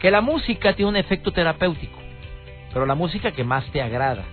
Que 0.00 0.10
la 0.10 0.20
música 0.20 0.74
tiene 0.74 0.90
un 0.90 0.96
efecto 0.96 1.32
terapéutico, 1.32 1.98
pero 2.72 2.86
la 2.86 2.94
música 2.94 3.32
que 3.32 3.44
más 3.44 3.64
te 3.72 3.80
agrada. 3.82 4.24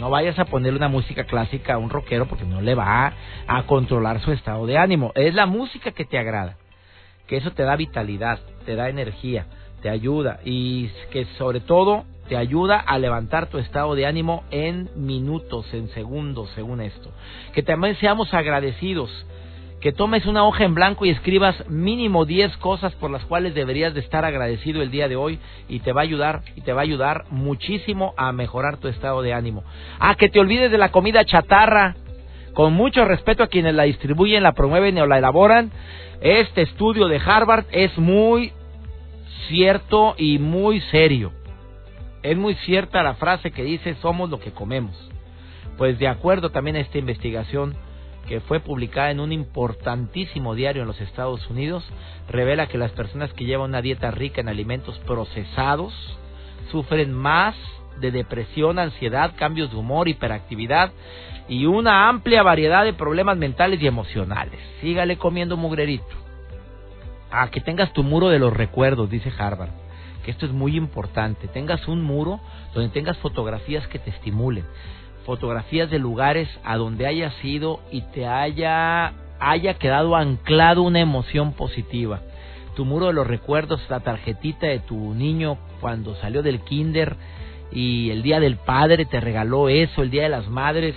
No 0.00 0.10
vayas 0.10 0.38
a 0.38 0.46
ponerle 0.46 0.78
una 0.78 0.88
música 0.88 1.24
clásica 1.24 1.74
a 1.74 1.78
un 1.78 1.90
rockero 1.90 2.26
porque 2.26 2.44
no 2.44 2.60
le 2.60 2.74
va 2.74 3.12
a 3.46 3.62
controlar 3.64 4.20
su 4.20 4.32
estado 4.32 4.66
de 4.66 4.78
ánimo. 4.78 5.12
Es 5.14 5.34
la 5.34 5.46
música 5.46 5.92
que 5.92 6.04
te 6.04 6.18
agrada 6.18 6.56
que 7.26 7.36
eso 7.36 7.52
te 7.52 7.62
da 7.62 7.76
vitalidad, 7.76 8.40
te 8.66 8.74
da 8.76 8.88
energía, 8.90 9.46
te 9.80 9.88
ayuda 9.88 10.40
y 10.44 10.88
que 11.12 11.24
sobre 11.38 11.60
todo 11.60 12.04
te 12.28 12.36
ayuda 12.36 12.78
a 12.78 12.98
levantar 12.98 13.48
tu 13.48 13.58
estado 13.58 13.94
de 13.94 14.06
ánimo 14.06 14.44
en 14.50 14.88
minutos, 14.96 15.72
en 15.74 15.88
segundos, 15.88 16.50
según 16.54 16.80
esto. 16.80 17.10
Que 17.52 17.62
también 17.62 17.96
seamos 17.96 18.32
agradecidos, 18.32 19.10
que 19.80 19.92
tomes 19.92 20.26
una 20.26 20.44
hoja 20.44 20.64
en 20.64 20.74
blanco 20.74 21.04
y 21.04 21.10
escribas 21.10 21.68
mínimo 21.68 22.24
10 22.24 22.56
cosas 22.58 22.94
por 22.94 23.10
las 23.10 23.24
cuales 23.24 23.54
deberías 23.54 23.92
de 23.94 24.00
estar 24.00 24.24
agradecido 24.24 24.80
el 24.80 24.92
día 24.92 25.08
de 25.08 25.16
hoy 25.16 25.40
y 25.68 25.80
te 25.80 25.92
va 25.92 26.02
a 26.02 26.04
ayudar 26.04 26.42
y 26.54 26.60
te 26.60 26.72
va 26.72 26.82
a 26.82 26.84
ayudar 26.84 27.24
muchísimo 27.30 28.14
a 28.16 28.30
mejorar 28.32 28.76
tu 28.76 28.86
estado 28.86 29.22
de 29.22 29.34
ánimo. 29.34 29.64
Ah, 29.98 30.14
que 30.14 30.28
te 30.28 30.38
olvides 30.38 30.70
de 30.70 30.78
la 30.78 30.92
comida 30.92 31.24
chatarra, 31.24 31.96
con 32.54 32.74
mucho 32.74 33.04
respeto 33.04 33.42
a 33.42 33.48
quienes 33.48 33.74
la 33.74 33.82
distribuyen, 33.82 34.44
la 34.44 34.52
promueven 34.52 34.98
o 34.98 35.06
la 35.06 35.18
elaboran, 35.18 35.72
este 36.20 36.62
estudio 36.62 37.08
de 37.08 37.20
Harvard 37.24 37.64
es 37.72 37.98
muy 37.98 38.52
cierto 39.48 40.14
y 40.16 40.38
muy 40.38 40.80
serio. 40.92 41.32
Es 42.22 42.38
muy 42.38 42.54
cierta 42.54 43.02
la 43.02 43.14
frase 43.14 43.50
que 43.50 43.64
dice 43.64 43.96
somos 44.00 44.30
lo 44.30 44.38
que 44.38 44.52
comemos. 44.52 44.96
Pues 45.76 45.98
de 45.98 46.06
acuerdo 46.06 46.50
también 46.50 46.76
a 46.76 46.80
esta 46.80 46.98
investigación 46.98 47.74
que 48.28 48.40
fue 48.40 48.60
publicada 48.60 49.10
en 49.10 49.18
un 49.18 49.32
importantísimo 49.32 50.54
diario 50.54 50.82
en 50.82 50.88
los 50.88 51.00
Estados 51.00 51.48
Unidos, 51.50 51.84
revela 52.28 52.68
que 52.68 52.78
las 52.78 52.92
personas 52.92 53.32
que 53.32 53.44
llevan 53.44 53.70
una 53.70 53.82
dieta 53.82 54.12
rica 54.12 54.40
en 54.40 54.48
alimentos 54.48 54.96
procesados 55.00 55.92
sufren 56.70 57.12
más 57.12 57.56
de 58.00 58.12
depresión, 58.12 58.78
ansiedad, 58.78 59.32
cambios 59.36 59.72
de 59.72 59.76
humor, 59.76 60.06
hiperactividad 60.06 60.92
y 61.48 61.66
una 61.66 62.08
amplia 62.08 62.44
variedad 62.44 62.84
de 62.84 62.92
problemas 62.92 63.36
mentales 63.36 63.82
y 63.82 63.88
emocionales. 63.88 64.60
Sígale 64.80 65.18
comiendo 65.18 65.56
mugrerito. 65.56 66.04
A 67.32 67.50
que 67.50 67.60
tengas 67.60 67.92
tu 67.92 68.04
muro 68.04 68.28
de 68.28 68.38
los 68.38 68.52
recuerdos, 68.52 69.10
dice 69.10 69.32
Harvard 69.36 69.81
que 70.22 70.30
esto 70.30 70.46
es 70.46 70.52
muy 70.52 70.76
importante, 70.76 71.48
tengas 71.48 71.86
un 71.88 72.02
muro 72.02 72.40
donde 72.74 72.90
tengas 72.90 73.18
fotografías 73.18 73.86
que 73.88 73.98
te 73.98 74.10
estimulen, 74.10 74.64
fotografías 75.24 75.90
de 75.90 75.98
lugares 75.98 76.48
a 76.64 76.76
donde 76.76 77.06
hayas 77.06 77.34
ido 77.44 77.80
y 77.90 78.02
te 78.12 78.26
haya, 78.26 79.12
haya 79.40 79.74
quedado 79.74 80.16
anclado 80.16 80.82
una 80.82 81.00
emoción 81.00 81.52
positiva. 81.52 82.20
Tu 82.74 82.84
muro 82.84 83.08
de 83.08 83.12
los 83.12 83.26
recuerdos, 83.26 83.80
la 83.90 84.00
tarjetita 84.00 84.66
de 84.66 84.78
tu 84.78 85.14
niño 85.14 85.58
cuando 85.80 86.14
salió 86.16 86.42
del 86.42 86.60
kinder 86.60 87.16
y 87.70 88.10
el 88.10 88.22
día 88.22 88.40
del 88.40 88.56
padre 88.56 89.04
te 89.04 89.20
regaló 89.20 89.68
eso, 89.68 90.02
el 90.02 90.10
día 90.10 90.22
de 90.22 90.28
las 90.28 90.48
madres. 90.48 90.94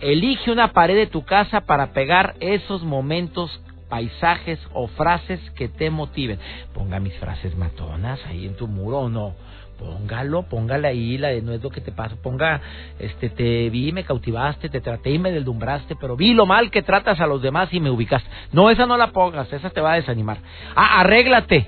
Elige 0.00 0.50
una 0.50 0.72
pared 0.72 0.96
de 0.96 1.06
tu 1.06 1.24
casa 1.24 1.62
para 1.62 1.92
pegar 1.92 2.34
esos 2.40 2.82
momentos 2.82 3.60
paisajes 3.90 4.58
o 4.72 4.86
frases 4.86 5.38
que 5.50 5.68
te 5.68 5.90
motiven. 5.90 6.38
Ponga 6.72 6.98
mis 7.00 7.14
frases 7.18 7.54
matonas 7.56 8.24
ahí 8.26 8.46
en 8.46 8.56
tu 8.56 8.66
muro 8.66 9.00
o 9.00 9.08
no. 9.10 9.34
Póngalo, 9.78 10.42
póngale 10.42 10.88
ahí 10.88 11.16
la 11.16 11.28
de 11.28 11.40
no 11.40 11.52
es 11.52 11.62
lo 11.62 11.70
que 11.70 11.80
te 11.80 11.90
pasa. 11.90 12.14
Ponga, 12.22 12.60
este, 12.98 13.30
te 13.30 13.70
vi, 13.70 13.92
me 13.92 14.04
cautivaste, 14.04 14.68
te 14.68 14.80
traté 14.80 15.10
y 15.10 15.18
me 15.18 15.32
deslumbraste, 15.32 15.96
pero 15.96 16.16
vi 16.16 16.34
lo 16.34 16.46
mal 16.46 16.70
que 16.70 16.82
tratas 16.82 17.18
a 17.20 17.26
los 17.26 17.40
demás 17.40 17.72
y 17.72 17.80
me 17.80 17.90
ubicaste. 17.90 18.28
No, 18.52 18.70
esa 18.70 18.86
no 18.86 18.96
la 18.96 19.08
pongas, 19.08 19.50
esa 19.52 19.70
te 19.70 19.80
va 19.80 19.92
a 19.92 19.96
desanimar. 19.96 20.38
Ah, 20.76 21.00
arréglate, 21.00 21.66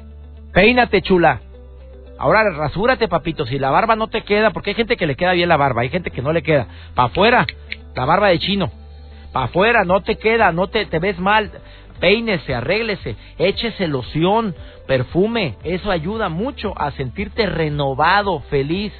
peínate, 0.52 1.00
chula. 1.02 1.40
Ahora 2.18 2.48
rasúrate, 2.50 3.08
papito, 3.08 3.46
si 3.46 3.58
la 3.58 3.70
barba 3.70 3.96
no 3.96 4.08
te 4.08 4.22
queda, 4.22 4.50
porque 4.50 4.70
hay 4.70 4.76
gente 4.76 4.96
que 4.96 5.06
le 5.06 5.16
queda 5.16 5.32
bien 5.32 5.48
la 5.48 5.56
barba, 5.56 5.80
hay 5.80 5.88
gente 5.88 6.10
que 6.10 6.22
no 6.22 6.32
le 6.32 6.42
queda. 6.42 6.66
Pa' 6.94 7.04
afuera, 7.04 7.46
la 7.96 8.04
barba 8.04 8.28
de 8.28 8.38
chino. 8.38 8.70
Pa' 9.32 9.44
afuera, 9.44 9.84
no 9.84 10.02
te 10.02 10.18
queda, 10.18 10.52
no 10.52 10.68
te, 10.68 10.84
te 10.84 10.98
ves 10.98 11.18
mal 11.18 11.50
peínese, 12.02 12.52
arréglese, 12.52 13.14
échese 13.38 13.86
loción, 13.86 14.56
perfume, 14.88 15.54
eso 15.62 15.92
ayuda 15.92 16.28
mucho 16.28 16.74
a 16.76 16.90
sentirte 16.90 17.46
renovado, 17.46 18.40
feliz. 18.50 18.92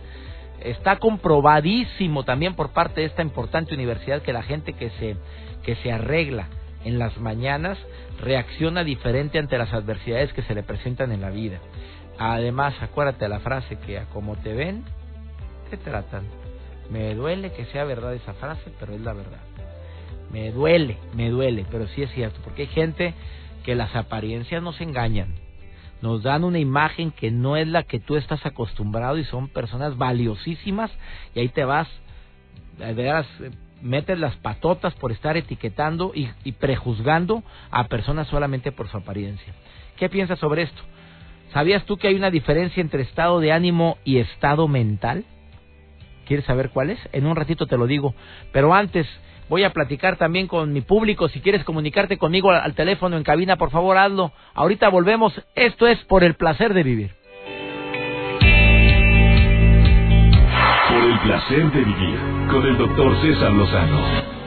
Está 0.60 1.00
comprobadísimo 1.00 2.22
también 2.22 2.54
por 2.54 2.72
parte 2.72 3.00
de 3.00 3.08
esta 3.08 3.22
importante 3.22 3.74
universidad 3.74 4.22
que 4.22 4.32
la 4.32 4.44
gente 4.44 4.74
que 4.74 4.90
se 4.90 5.16
que 5.64 5.74
se 5.76 5.90
arregla 5.90 6.46
en 6.84 7.00
las 7.00 7.18
mañanas 7.18 7.76
reacciona 8.20 8.84
diferente 8.84 9.40
ante 9.40 9.58
las 9.58 9.72
adversidades 9.72 10.32
que 10.32 10.42
se 10.42 10.54
le 10.54 10.62
presentan 10.62 11.10
en 11.10 11.22
la 11.22 11.30
vida. 11.30 11.58
Además, 12.20 12.74
acuérdate 12.80 13.28
la 13.28 13.40
frase 13.40 13.80
que 13.80 13.98
a 13.98 14.04
como 14.10 14.36
te 14.36 14.52
ven, 14.52 14.84
te 15.70 15.76
tratan. 15.76 16.22
Me 16.88 17.16
duele 17.16 17.50
que 17.50 17.64
sea 17.66 17.82
verdad 17.82 18.14
esa 18.14 18.34
frase, 18.34 18.72
pero 18.78 18.94
es 18.94 19.00
la 19.00 19.12
verdad. 19.12 19.51
Me 20.32 20.50
duele, 20.50 20.96
me 21.14 21.28
duele, 21.28 21.66
pero 21.70 21.86
sí 21.88 22.02
es 22.02 22.10
cierto, 22.12 22.40
porque 22.42 22.62
hay 22.62 22.68
gente 22.68 23.14
que 23.64 23.74
las 23.74 23.94
apariencias 23.94 24.62
nos 24.62 24.80
engañan. 24.80 25.34
Nos 26.00 26.22
dan 26.22 26.42
una 26.42 26.58
imagen 26.58 27.12
que 27.12 27.30
no 27.30 27.56
es 27.56 27.68
la 27.68 27.84
que 27.84 28.00
tú 28.00 28.16
estás 28.16 28.44
acostumbrado 28.44 29.18
y 29.18 29.24
son 29.24 29.48
personas 29.48 29.96
valiosísimas 29.96 30.90
y 31.34 31.40
ahí 31.40 31.48
te 31.48 31.64
vas, 31.64 31.88
de 32.78 32.92
veras, 32.94 33.26
metes 33.82 34.18
las 34.18 34.34
patotas 34.36 34.94
por 34.94 35.12
estar 35.12 35.36
etiquetando 35.36 36.12
y, 36.14 36.28
y 36.44 36.52
prejuzgando 36.52 37.42
a 37.70 37.86
personas 37.86 38.26
solamente 38.28 38.72
por 38.72 38.88
su 38.88 38.96
apariencia. 38.96 39.54
¿Qué 39.96 40.08
piensas 40.08 40.38
sobre 40.38 40.62
esto? 40.62 40.82
¿Sabías 41.52 41.84
tú 41.84 41.98
que 41.98 42.08
hay 42.08 42.14
una 42.14 42.30
diferencia 42.30 42.80
entre 42.80 43.02
estado 43.02 43.38
de 43.38 43.52
ánimo 43.52 43.98
y 44.04 44.18
estado 44.18 44.66
mental? 44.66 45.24
¿Quieres 46.26 46.46
saber 46.46 46.70
cuál 46.70 46.90
es? 46.90 46.98
En 47.12 47.26
un 47.26 47.36
ratito 47.36 47.66
te 47.66 47.76
lo 47.76 47.86
digo. 47.86 48.14
Pero 48.52 48.72
antes, 48.74 49.06
Voy 49.48 49.64
a 49.64 49.72
platicar 49.72 50.16
también 50.16 50.46
con 50.46 50.72
mi 50.72 50.80
público. 50.80 51.28
Si 51.28 51.40
quieres 51.40 51.64
comunicarte 51.64 52.18
conmigo 52.18 52.50
al 52.50 52.74
teléfono 52.74 53.16
en 53.16 53.22
cabina, 53.22 53.56
por 53.56 53.70
favor 53.70 53.98
hazlo. 53.98 54.32
Ahorita 54.54 54.88
volvemos. 54.88 55.32
Esto 55.54 55.86
es 55.86 55.98
por 56.04 56.24
el 56.24 56.34
placer 56.34 56.74
de 56.74 56.82
vivir. 56.82 57.10
Por 60.88 61.04
el 61.04 61.18
placer 61.20 61.72
de 61.72 61.84
vivir 61.84 62.18
con 62.50 62.66
el 62.66 62.78
doctor 62.78 63.20
César 63.22 63.52
Lozano. 63.52 64.42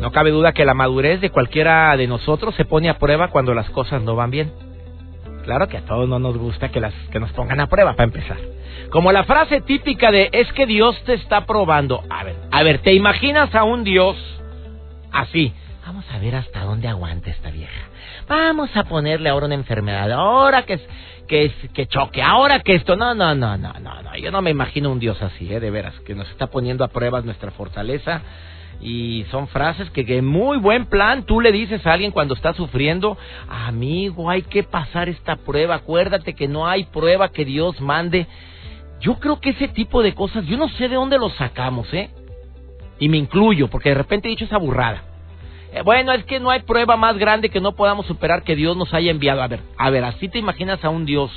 No 0.00 0.12
cabe 0.12 0.30
duda 0.30 0.52
que 0.52 0.64
la 0.64 0.74
madurez 0.74 1.20
de 1.20 1.30
cualquiera 1.30 1.94
de 1.96 2.06
nosotros 2.06 2.54
se 2.54 2.64
pone 2.64 2.88
a 2.88 2.98
prueba 2.98 3.28
cuando 3.28 3.54
las 3.54 3.68
cosas 3.70 4.02
no 4.02 4.16
van 4.16 4.30
bien. 4.30 4.69
Claro 5.50 5.66
que 5.66 5.78
a 5.78 5.84
todos 5.84 6.08
no 6.08 6.20
nos 6.20 6.38
gusta 6.38 6.68
que, 6.68 6.78
las, 6.78 6.94
que 7.10 7.18
nos 7.18 7.32
pongan 7.32 7.58
a 7.58 7.66
prueba 7.66 7.94
para 7.94 8.04
empezar. 8.04 8.36
Como 8.92 9.10
la 9.10 9.24
frase 9.24 9.60
típica 9.60 10.12
de 10.12 10.30
es 10.30 10.52
que 10.52 10.64
Dios 10.64 11.02
te 11.02 11.14
está 11.14 11.44
probando. 11.44 12.04
A 12.08 12.22
ver, 12.22 12.36
a 12.52 12.62
ver, 12.62 12.78
¿te 12.82 12.92
imaginas 12.94 13.52
a 13.52 13.64
un 13.64 13.82
Dios 13.82 14.16
así? 15.10 15.52
Vamos 15.84 16.04
a 16.12 16.20
ver 16.20 16.36
hasta 16.36 16.62
dónde 16.62 16.86
aguanta 16.86 17.30
esta 17.30 17.50
vieja. 17.50 17.80
Vamos 18.28 18.70
a 18.76 18.84
ponerle 18.84 19.28
ahora 19.28 19.46
una 19.46 19.56
enfermedad. 19.56 20.12
Ahora 20.12 20.62
que 20.62 20.78
que, 21.26 21.52
que 21.74 21.86
choque. 21.86 22.22
Ahora 22.22 22.60
que 22.60 22.76
esto. 22.76 22.94
No, 22.94 23.12
no, 23.16 23.34
no, 23.34 23.56
no, 23.58 23.72
no, 23.72 24.02
no. 24.02 24.16
Yo 24.18 24.30
no 24.30 24.42
me 24.42 24.50
imagino 24.50 24.92
un 24.92 25.00
Dios 25.00 25.20
así, 25.20 25.52
¿eh? 25.52 25.58
De 25.58 25.72
veras. 25.72 25.98
Que 26.06 26.14
nos 26.14 26.30
está 26.30 26.46
poniendo 26.46 26.84
a 26.84 26.88
prueba 26.88 27.22
nuestra 27.22 27.50
fortaleza 27.50 28.22
y 28.80 29.26
son 29.30 29.46
frases 29.48 29.90
que, 29.90 30.06
que 30.06 30.22
muy 30.22 30.58
buen 30.58 30.86
plan 30.86 31.24
tú 31.24 31.40
le 31.40 31.52
dices 31.52 31.86
a 31.86 31.92
alguien 31.92 32.12
cuando 32.12 32.34
está 32.34 32.54
sufriendo, 32.54 33.18
amigo, 33.48 34.30
hay 34.30 34.42
que 34.42 34.62
pasar 34.62 35.08
esta 35.08 35.36
prueba, 35.36 35.76
acuérdate 35.76 36.34
que 36.34 36.48
no 36.48 36.66
hay 36.66 36.84
prueba 36.84 37.30
que 37.30 37.44
Dios 37.44 37.80
mande. 37.80 38.26
Yo 39.00 39.18
creo 39.18 39.40
que 39.40 39.50
ese 39.50 39.68
tipo 39.68 40.02
de 40.02 40.14
cosas, 40.14 40.46
yo 40.46 40.56
no 40.56 40.68
sé 40.68 40.88
de 40.88 40.96
dónde 40.96 41.18
los 41.18 41.34
sacamos, 41.34 41.92
¿eh? 41.92 42.10
Y 42.98 43.08
me 43.08 43.16
incluyo, 43.16 43.68
porque 43.68 43.90
de 43.90 43.94
repente 43.94 44.28
he 44.28 44.30
dicho 44.30 44.44
esa 44.44 44.58
burrada. 44.58 45.02
Eh, 45.72 45.82
bueno, 45.82 46.12
es 46.12 46.24
que 46.24 46.40
no 46.40 46.50
hay 46.50 46.60
prueba 46.62 46.96
más 46.96 47.16
grande 47.16 47.48
que 47.48 47.60
no 47.60 47.72
podamos 47.72 48.06
superar 48.06 48.42
que 48.42 48.56
Dios 48.56 48.76
nos 48.76 48.92
haya 48.92 49.10
enviado. 49.10 49.42
A 49.42 49.48
ver, 49.48 49.60
a 49.76 49.90
ver, 49.90 50.04
así 50.04 50.28
te 50.28 50.38
imaginas 50.38 50.84
a 50.84 50.90
un 50.90 51.06
Dios. 51.06 51.30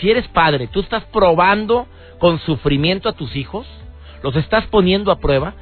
Si 0.00 0.10
eres 0.10 0.28
padre, 0.28 0.68
tú 0.68 0.80
estás 0.80 1.04
probando 1.06 1.86
con 2.18 2.38
sufrimiento 2.40 3.08
a 3.08 3.12
tus 3.12 3.34
hijos, 3.34 3.66
los 4.22 4.36
estás 4.36 4.66
poniendo 4.66 5.10
a 5.10 5.18
prueba. 5.18 5.54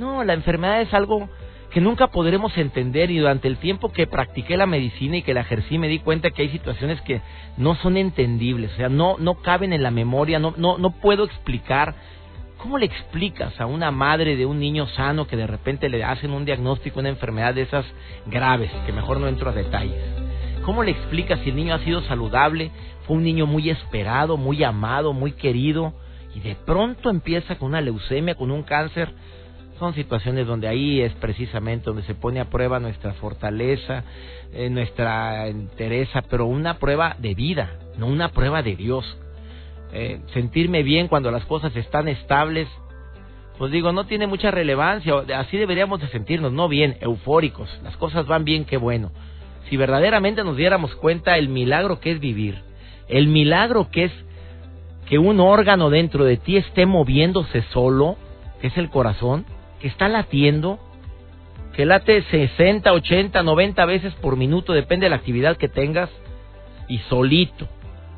No, 0.00 0.24
la 0.24 0.32
enfermedad 0.32 0.80
es 0.80 0.92
algo 0.94 1.28
que 1.70 1.80
nunca 1.80 2.08
podremos 2.08 2.56
entender 2.56 3.10
y 3.10 3.18
durante 3.18 3.46
el 3.46 3.58
tiempo 3.58 3.92
que 3.92 4.06
practiqué 4.06 4.56
la 4.56 4.66
medicina 4.66 5.18
y 5.18 5.22
que 5.22 5.34
la 5.34 5.42
ejercí 5.42 5.78
me 5.78 5.88
di 5.88 5.98
cuenta 6.00 6.30
que 6.30 6.42
hay 6.42 6.48
situaciones 6.48 7.00
que 7.02 7.20
no 7.58 7.76
son 7.76 7.96
entendibles, 7.96 8.72
o 8.72 8.76
sea, 8.76 8.88
no 8.88 9.16
no 9.18 9.34
caben 9.42 9.72
en 9.72 9.82
la 9.82 9.90
memoria, 9.90 10.38
no 10.38 10.54
no 10.56 10.78
no 10.78 10.90
puedo 10.90 11.24
explicar 11.24 11.94
¿Cómo 12.62 12.76
le 12.76 12.84
explicas 12.84 13.58
a 13.58 13.64
una 13.64 13.90
madre 13.90 14.36
de 14.36 14.44
un 14.44 14.60
niño 14.60 14.86
sano 14.88 15.26
que 15.26 15.36
de 15.36 15.46
repente 15.46 15.88
le 15.88 16.04
hacen 16.04 16.30
un 16.30 16.44
diagnóstico, 16.44 17.00
una 17.00 17.08
enfermedad 17.08 17.54
de 17.54 17.62
esas 17.62 17.86
graves, 18.26 18.70
que 18.84 18.92
mejor 18.92 19.18
no 19.18 19.28
entro 19.28 19.48
a 19.48 19.54
detalles? 19.54 20.02
¿Cómo 20.62 20.82
le 20.82 20.90
explicas 20.90 21.40
si 21.40 21.48
el 21.48 21.56
niño 21.56 21.74
ha 21.74 21.84
sido 21.84 22.02
saludable, 22.02 22.70
fue 23.06 23.16
un 23.16 23.22
niño 23.22 23.46
muy 23.46 23.70
esperado, 23.70 24.36
muy 24.36 24.62
amado, 24.62 25.14
muy 25.14 25.32
querido, 25.32 25.94
y 26.34 26.40
de 26.40 26.54
pronto 26.54 27.08
empieza 27.08 27.56
con 27.56 27.68
una 27.68 27.80
leucemia, 27.80 28.34
con 28.34 28.50
un 28.50 28.62
cáncer? 28.62 29.10
Son 29.80 29.94
situaciones 29.94 30.46
donde 30.46 30.68
ahí 30.68 31.00
es 31.00 31.14
precisamente 31.14 31.86
donde 31.86 32.02
se 32.02 32.14
pone 32.14 32.38
a 32.38 32.50
prueba 32.50 32.78
nuestra 32.78 33.14
fortaleza, 33.14 34.04
eh, 34.52 34.68
nuestra 34.68 35.48
entereza, 35.48 36.20
pero 36.28 36.44
una 36.44 36.74
prueba 36.74 37.16
de 37.18 37.34
vida, 37.34 37.78
no 37.96 38.06
una 38.06 38.28
prueba 38.28 38.62
de 38.62 38.76
Dios. 38.76 39.06
Eh, 39.94 40.20
sentirme 40.34 40.82
bien 40.82 41.08
cuando 41.08 41.30
las 41.30 41.46
cosas 41.46 41.74
están 41.76 42.08
estables, 42.08 42.68
pues 43.56 43.72
digo, 43.72 43.90
no 43.90 44.04
tiene 44.04 44.26
mucha 44.26 44.50
relevancia, 44.50 45.14
así 45.38 45.56
deberíamos 45.56 45.98
de 46.02 46.08
sentirnos, 46.08 46.52
no 46.52 46.68
bien, 46.68 46.98
eufóricos, 47.00 47.70
las 47.82 47.96
cosas 47.96 48.26
van 48.26 48.44
bien, 48.44 48.66
qué 48.66 48.76
bueno. 48.76 49.10
Si 49.70 49.78
verdaderamente 49.78 50.44
nos 50.44 50.58
diéramos 50.58 50.94
cuenta 50.96 51.38
el 51.38 51.48
milagro 51.48 52.00
que 52.00 52.10
es 52.10 52.20
vivir, 52.20 52.62
el 53.08 53.28
milagro 53.28 53.90
que 53.90 54.04
es 54.04 54.12
que 55.08 55.16
un 55.16 55.40
órgano 55.40 55.88
dentro 55.88 56.26
de 56.26 56.36
ti 56.36 56.58
esté 56.58 56.84
moviéndose 56.84 57.62
solo, 57.72 58.18
que 58.60 58.66
es 58.66 58.76
el 58.76 58.90
corazón, 58.90 59.46
que 59.80 59.88
está 59.88 60.08
latiendo, 60.08 60.78
que 61.74 61.86
late 61.86 62.22
60, 62.22 62.92
80, 62.92 63.42
90 63.42 63.84
veces 63.86 64.14
por 64.14 64.36
minuto, 64.36 64.72
depende 64.72 65.06
de 65.06 65.10
la 65.10 65.16
actividad 65.16 65.56
que 65.56 65.68
tengas, 65.68 66.10
y 66.90 66.98
solito. 67.08 67.68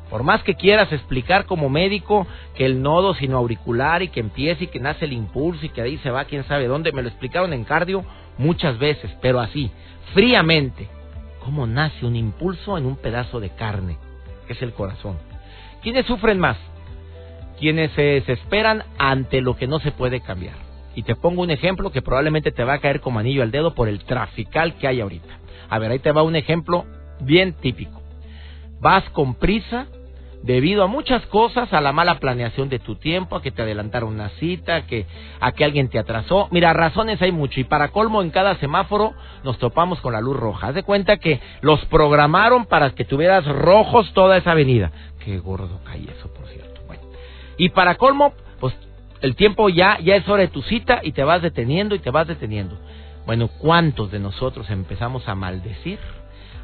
Por 0.09 0.23
más 0.23 0.43
que 0.43 0.55
quieras 0.55 0.91
explicar 0.91 1.45
como 1.45 1.69
médico 1.69 2.27
que 2.55 2.65
el 2.65 2.81
nodo 2.81 3.15
sino 3.15 3.37
auricular 3.37 4.03
y 4.03 4.09
que 4.09 4.19
empiece 4.19 4.65
y 4.65 4.67
que 4.67 4.79
nace 4.79 5.05
el 5.05 5.13
impulso 5.13 5.65
y 5.65 5.69
que 5.69 5.81
ahí 5.81 5.97
se 5.99 6.11
va 6.11 6.25
quién 6.25 6.43
sabe 6.43 6.67
dónde, 6.67 6.91
me 6.91 7.01
lo 7.01 7.07
explicaron 7.07 7.53
en 7.53 7.63
cardio 7.63 8.03
muchas 8.37 8.77
veces, 8.77 9.09
pero 9.21 9.39
así, 9.39 9.71
fríamente, 10.13 10.87
cómo 11.39 11.65
nace 11.67 12.05
un 12.05 12.15
impulso 12.15 12.77
en 12.77 12.85
un 12.85 12.97
pedazo 12.97 13.39
de 13.39 13.49
carne, 13.49 13.97
que 14.47 14.53
es 14.53 14.61
el 14.61 14.73
corazón. 14.73 15.17
¿Quiénes 15.81 16.05
sufren 16.05 16.39
más? 16.39 16.57
Quienes 17.59 17.91
se 17.91 18.01
desesperan 18.01 18.83
ante 18.97 19.41
lo 19.41 19.55
que 19.55 19.67
no 19.67 19.79
se 19.79 19.91
puede 19.91 20.21
cambiar. 20.21 20.62
Y 20.95 21.03
te 21.03 21.15
pongo 21.15 21.41
un 21.41 21.51
ejemplo 21.51 21.91
que 21.91 22.01
probablemente 22.01 22.51
te 22.51 22.63
va 22.63 22.73
a 22.73 22.79
caer 22.79 23.01
como 23.01 23.19
anillo 23.19 23.43
al 23.43 23.51
dedo 23.51 23.73
por 23.73 23.87
el 23.87 24.03
trafical 24.03 24.75
que 24.75 24.87
hay 24.87 25.01
ahorita. 25.01 25.39
A 25.69 25.79
ver, 25.79 25.91
ahí 25.91 25.99
te 25.99 26.11
va 26.11 26.23
un 26.23 26.35
ejemplo 26.35 26.85
bien 27.21 27.53
típico. 27.53 28.01
Vas 28.79 29.03
con 29.11 29.35
prisa 29.35 29.87
debido 30.43 30.83
a 30.83 30.87
muchas 30.87 31.25
cosas, 31.27 31.71
a 31.73 31.81
la 31.81 31.93
mala 31.93 32.19
planeación 32.19 32.69
de 32.69 32.79
tu 32.79 32.95
tiempo, 32.95 33.35
a 33.35 33.41
que 33.41 33.51
te 33.51 33.61
adelantaron 33.61 34.13
una 34.13 34.29
cita, 34.31 34.75
a 34.75 34.85
que, 34.85 35.05
a 35.39 35.53
que 35.53 35.63
alguien 35.63 35.89
te 35.89 35.97
atrasó. 35.97 36.49
Mira, 36.51 36.73
razones 36.73 37.21
hay 37.21 37.31
mucho 37.31 37.59
y 37.59 37.63
para 37.63 37.89
colmo 37.89 38.21
en 38.21 38.29
cada 38.29 38.55
semáforo 38.57 39.13
nos 39.43 39.57
topamos 39.57 39.99
con 40.01 40.13
la 40.13 40.21
luz 40.21 40.37
roja. 40.37 40.67
Haz 40.67 40.75
de 40.75 40.83
cuenta 40.83 41.17
que 41.17 41.39
los 41.61 41.83
programaron 41.85 42.65
para 42.65 42.91
que 42.91 43.05
tuvieras 43.05 43.45
rojos 43.45 44.11
toda 44.13 44.37
esa 44.37 44.51
avenida. 44.51 44.91
Qué 45.23 45.39
gordo 45.39 45.79
cae 45.85 46.03
eso, 46.03 46.31
por 46.33 46.45
cierto. 46.47 46.81
Bueno. 46.87 47.03
Y 47.57 47.69
para 47.69 47.95
colmo, 47.95 48.33
pues 48.59 48.75
el 49.23 49.35
tiempo 49.35 49.69
ya, 49.69 49.97
ya 49.99 50.15
es 50.15 50.27
hora 50.27 50.43
de 50.43 50.49
tu 50.49 50.61
cita 50.61 50.99
y 51.01 51.13
te 51.13 51.23
vas 51.23 51.41
deteniendo 51.41 51.95
y 51.95 51.99
te 51.99 52.11
vas 52.11 52.27
deteniendo. 52.27 52.77
Bueno, 53.25 53.47
¿cuántos 53.47 54.11
de 54.11 54.19
nosotros 54.19 54.69
empezamos 54.69 55.27
a 55.27 55.33
maldecir? 55.33 55.97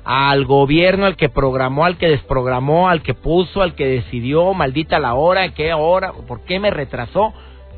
al 0.03 0.45
gobierno, 0.45 1.05
al 1.05 1.15
que 1.15 1.29
programó, 1.29 1.85
al 1.85 1.97
que 1.97 2.07
desprogramó, 2.07 2.89
al 2.89 3.03
que 3.03 3.13
puso, 3.13 3.61
al 3.61 3.75
que 3.75 3.85
decidió, 3.85 4.53
maldita 4.53 4.97
la 4.97 5.13
hora, 5.13 5.53
qué 5.53 5.73
hora, 5.73 6.13
por 6.27 6.45
qué 6.45 6.59
me 6.59 6.71
retrasó. 6.71 7.33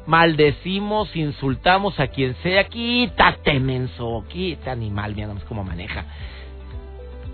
Maldecimos, 0.06 1.14
insultamos 1.16 2.00
a 2.00 2.08
quien 2.08 2.36
sea, 2.36 2.66
quítate 2.66 3.60
menso, 3.60 4.24
quítate 4.30 4.70
animal, 4.70 5.14
mira 5.16 5.28
nomás 5.28 5.44
cómo 5.44 5.64
maneja. 5.64 6.06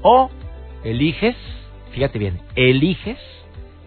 O 0.02 0.32
eliges, 0.84 1.36
fíjate 1.92 2.18
bien, 2.18 2.42
eliges 2.56 3.20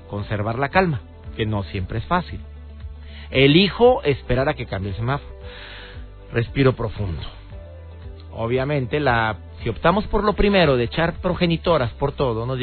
conservar 0.08 0.58
la 0.58 0.68
calma, 0.68 1.00
que 1.36 1.44
no 1.44 1.62
siempre 1.64 1.98
es 1.98 2.04
fácil. 2.04 2.40
Elijo 3.30 4.02
esperar 4.02 4.48
a 4.48 4.54
que 4.54 4.66
cambie 4.66 4.90
el 4.90 4.96
semáforo. 4.96 5.34
Respiro 6.32 6.74
profundo. 6.74 7.22
Obviamente 8.32 9.00
la 9.00 9.36
si 9.62 9.68
optamos 9.68 10.06
por 10.06 10.24
lo 10.24 10.32
primero, 10.32 10.76
de 10.76 10.84
echar 10.84 11.20
progenitoras 11.20 11.92
por 11.92 12.12
todo, 12.12 12.46
nos, 12.46 12.58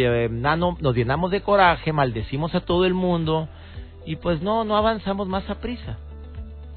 nos 0.82 0.96
llenamos 0.96 1.30
de 1.30 1.42
coraje, 1.42 1.94
maldecimos 1.94 2.56
a 2.56 2.62
todo 2.62 2.86
el 2.86 2.96
mundo 2.96 3.48
y 4.04 4.16
pues 4.16 4.42
no, 4.42 4.64
no 4.64 4.76
avanzamos 4.76 5.28
más 5.28 5.48
a 5.50 5.60
prisa. 5.60 5.98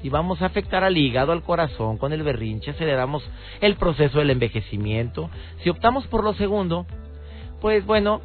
Y 0.03 0.09
vamos 0.09 0.41
a 0.41 0.45
afectar 0.45 0.83
al 0.83 0.97
hígado, 0.97 1.31
al 1.31 1.43
corazón, 1.43 1.97
con 1.97 2.13
el 2.13 2.21
berrinche, 2.21 2.71
aceleramos 2.71 3.23
el 3.61 3.75
proceso 3.75 4.19
del 4.19 4.29
envejecimiento. 4.29 5.29
Si 5.63 5.69
optamos 5.69 6.05
por 6.07 6.23
lo 6.23 6.33
segundo, 6.35 6.85
pues 7.59 7.85
bueno, 7.85 8.21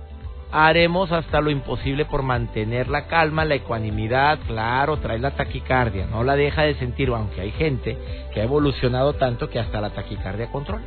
haremos 0.53 1.13
hasta 1.13 1.41
lo 1.41 1.51
imposible 1.51 2.05
por 2.05 2.23
mantener 2.23 2.89
la 2.89 3.07
calma, 3.07 3.45
la 3.45 3.57
ecuanimidad, 3.57 4.39
claro, 4.47 4.99
trae 4.99 5.19
la 5.19 5.33
taquicardia, 5.33 6.07
no 6.07 6.25
la 6.25 6.37
deja 6.37 6.63
de 6.63 6.75
sentir, 6.77 7.09
aunque 7.09 7.41
hay 7.41 7.53
gente 7.53 7.99
que 8.33 8.41
ha 8.41 8.45
evolucionado 8.45 9.15
tanto 9.15 9.51
que 9.51 9.59
hasta 9.59 9.81
la 9.81 9.91
taquicardia 9.91 10.51
controla. 10.51 10.85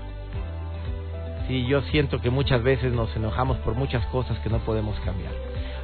Y 1.49 1.65
yo 1.65 1.81
siento 1.83 2.21
que 2.21 2.29
muchas 2.29 2.61
veces 2.61 2.93
nos 2.93 3.13
enojamos 3.15 3.57
por 3.57 3.73
muchas 3.73 4.05
cosas 4.07 4.37
que 4.39 4.49
no 4.49 4.59
podemos 4.59 4.99
cambiar. 4.99 5.33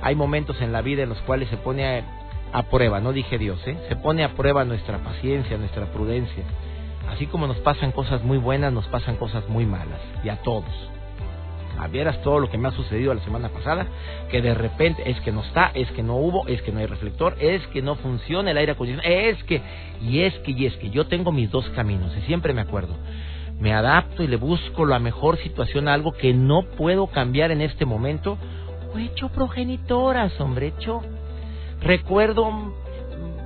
Hay 0.02 0.16
momentos 0.16 0.62
en 0.62 0.72
la 0.72 0.82
vida 0.82 1.04
en 1.04 1.10
los 1.10 1.18
cuales 1.22 1.50
se 1.50 1.58
pone 1.58 2.04
a, 2.54 2.64
prueba, 2.70 3.02
no 3.02 3.12
dije 3.12 3.38
Dios, 3.38 3.60
¿eh? 3.68 3.76
se 3.90 3.96
pone 3.96 4.24
a 4.24 4.36
prueba 4.36 4.64
nuestra 4.64 5.00
paciencia, 5.00 5.58
nuestra 5.58 5.88
prudencia. 5.88 6.44
Así 7.10 7.26
como 7.28 7.48
nos 7.48 7.58
pasan 7.58 7.92
cosas 7.92 8.24
muy 8.24 8.38
buenas, 8.38 8.72
nos 8.72 8.88
pasan 8.88 9.16
cosas 9.16 9.48
muy 9.50 9.66
malas, 9.66 10.00
y 10.24 10.30
a 10.30 10.38
todos. 10.38 10.95
Vieras 11.92 12.22
todo 12.24 12.40
lo 12.40 12.50
que 12.50 12.58
me 12.58 12.68
ha 12.68 12.72
sucedido 12.72 13.14
la 13.14 13.22
semana 13.22 13.50
pasada, 13.50 13.86
que 14.30 14.42
de 14.42 14.54
repente 14.54 15.10
es 15.10 15.20
que 15.22 15.32
no 15.32 15.42
está, 15.42 15.72
es 15.74 15.90
que 15.92 16.04
no 16.04 16.18
hubo, 16.18 16.48
es 16.48 16.62
que 16.64 16.72
no 16.72 16.80
hay 16.80 16.88
reflector, 16.88 17.36
es 17.40 17.66
que 17.68 17.82
no 17.82 17.96
funciona 17.96 18.52
el 18.52 18.58
aire 18.58 18.74
acondicionado, 18.74 19.08
es 19.10 19.42
que, 19.44 19.62
y 20.02 20.22
es 20.22 20.34
que, 20.40 20.52
y 20.52 20.66
es 20.66 20.76
que 20.78 20.90
yo 20.90 21.06
tengo 21.08 21.32
mis 21.32 21.50
dos 21.52 21.70
caminos, 21.70 22.12
y 22.18 22.22
siempre 22.22 22.54
me 22.54 22.62
acuerdo. 22.62 22.96
Me 23.60 23.74
adapto 23.74 24.24
y 24.24 24.28
le 24.28 24.36
busco 24.36 24.86
la 24.86 25.00
mejor 25.00 25.38
situación 25.38 25.88
a 25.88 25.94
algo 25.94 26.12
que 26.12 26.34
no 26.34 26.64
puedo 26.64 27.08
cambiar 27.08 27.52
en 27.52 27.62
este 27.62 27.86
momento, 27.86 28.38
o 28.94 28.98
he 28.98 29.06
hecho 29.06 29.30
progenitoras, 29.30 30.38
hombre, 30.42 30.68
hecho 30.68 31.02
recuerdo 31.82 32.74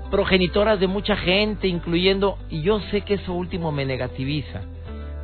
progenitoras 0.10 0.80
de 0.80 0.88
mucha 0.88 1.16
gente, 1.18 1.68
incluyendo, 1.68 2.38
y 2.50 2.62
yo 2.62 2.80
sé 2.90 3.02
que 3.02 3.16
eso 3.16 3.34
último 3.34 3.72
me 3.72 3.86
negativiza, 3.86 4.62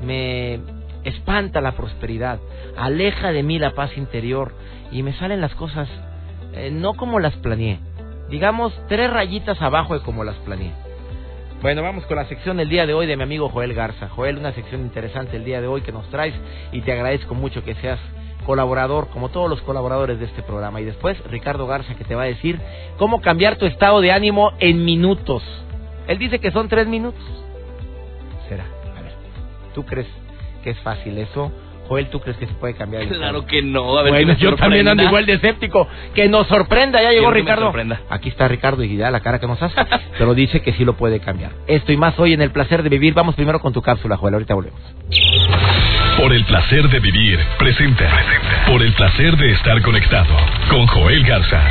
me 0.03 0.59
espanta 1.05 1.61
la 1.61 1.73
prosperidad, 1.73 2.39
aleja 2.77 3.31
de 3.31 3.43
mí 3.43 3.59
la 3.59 3.73
paz 3.73 3.95
interior 3.97 4.51
y 4.91 5.03
me 5.03 5.13
salen 5.13 5.41
las 5.41 5.55
cosas 5.55 5.87
eh, 6.53 6.71
no 6.71 6.93
como 6.95 7.19
las 7.19 7.35
planeé, 7.37 7.79
digamos 8.29 8.73
tres 8.87 9.09
rayitas 9.09 9.61
abajo 9.61 9.93
de 9.93 10.03
como 10.03 10.23
las 10.23 10.35
planeé. 10.37 10.73
Bueno, 11.61 11.81
vamos 11.81 12.05
con 12.05 12.17
la 12.17 12.25
sección 12.25 12.57
del 12.57 12.69
día 12.69 12.85
de 12.85 12.93
hoy 12.93 13.07
de 13.07 13.15
mi 13.15 13.23
amigo 13.23 13.49
Joel 13.49 13.73
Garza. 13.73 14.09
Joel, 14.09 14.37
una 14.37 14.51
sección 14.51 14.81
interesante 14.81 15.37
el 15.37 15.45
día 15.45 15.61
de 15.61 15.67
hoy 15.67 15.81
que 15.81 15.91
nos 15.91 16.07
traes 16.09 16.35
y 16.71 16.81
te 16.81 16.91
agradezco 16.91 17.33
mucho 17.33 17.63
que 17.63 17.73
seas 17.75 17.99
colaborador, 18.45 19.07
como 19.09 19.29
todos 19.29 19.49
los 19.49 19.61
colaboradores 19.61 20.19
de 20.19 20.25
este 20.25 20.43
programa. 20.43 20.79
Y 20.81 20.85
después, 20.85 21.17
Ricardo 21.31 21.65
Garza, 21.65 21.95
que 21.95 22.03
te 22.03 22.13
va 22.13 22.23
a 22.23 22.27
decir 22.27 22.59
cómo 22.97 23.21
cambiar 23.21 23.57
tu 23.57 23.65
estado 23.65 23.99
de 24.01 24.11
ánimo 24.11 24.51
en 24.59 24.85
minutos. 24.85 25.43
Él 26.07 26.19
dice 26.19 26.39
que 26.39 26.51
son 26.51 26.69
tres 26.69 26.87
minutos. 26.87 27.23
Será. 28.47 28.65
A 28.95 29.01
ver, 29.01 29.13
¿tú 29.73 29.83
crees 29.85 30.07
que 30.65 30.71
es 30.71 30.79
fácil 30.79 31.19
eso? 31.19 31.51
Joel, 31.87 32.07
¿tú 32.07 32.19
crees 32.19 32.37
que 32.37 32.47
se 32.47 32.53
puede 32.55 32.73
cambiar 32.73 33.03
el 33.03 33.09
Claro 33.09 33.45
que 33.45 33.61
no. 33.61 33.99
A 33.99 34.01
ver, 34.01 34.13
bueno, 34.13 34.33
yo 34.33 34.55
también 34.55 34.87
ando 34.87 35.03
igual 35.03 35.27
de 35.27 35.33
escéptico. 35.33 35.87
Que 36.15 36.27
nos 36.27 36.47
sorprenda. 36.47 36.99
Ya 37.03 37.11
llegó 37.11 37.29
Ricardo. 37.29 37.71
Aquí 38.09 38.29
está 38.29 38.47
Ricardo 38.47 38.83
y 38.83 38.97
ya 38.97 39.11
la 39.11 39.19
cara 39.19 39.39
que 39.39 39.45
nos 39.45 39.61
hace. 39.61 39.75
pero 40.17 40.33
dice 40.33 40.63
que 40.63 40.73
sí 40.73 40.83
lo 40.83 40.93
puede 40.93 41.19
cambiar. 41.19 41.51
Esto 41.67 41.91
y 41.91 41.97
más 41.97 42.17
hoy 42.17 42.33
en 42.33 42.41
el 42.41 42.49
placer 42.49 42.81
de 42.81 42.89
vivir. 42.89 43.13
Vamos 43.13 43.35
primero 43.35 43.59
con 43.59 43.71
tu 43.73 43.83
cápsula, 43.83 44.17
Joel. 44.17 44.33
Ahorita 44.33 44.55
volvemos. 44.55 44.81
Por 46.17 46.33
el 46.33 46.43
placer 46.45 46.89
de 46.89 46.99
vivir, 46.99 47.39
presenta. 47.59 48.09
presenta. 48.09 48.65
Por 48.65 48.81
el 48.81 48.93
placer 48.93 49.37
de 49.37 49.51
estar 49.51 49.79
conectado 49.83 50.35
con 50.71 50.87
Joel 50.87 51.23
Garza. 51.23 51.61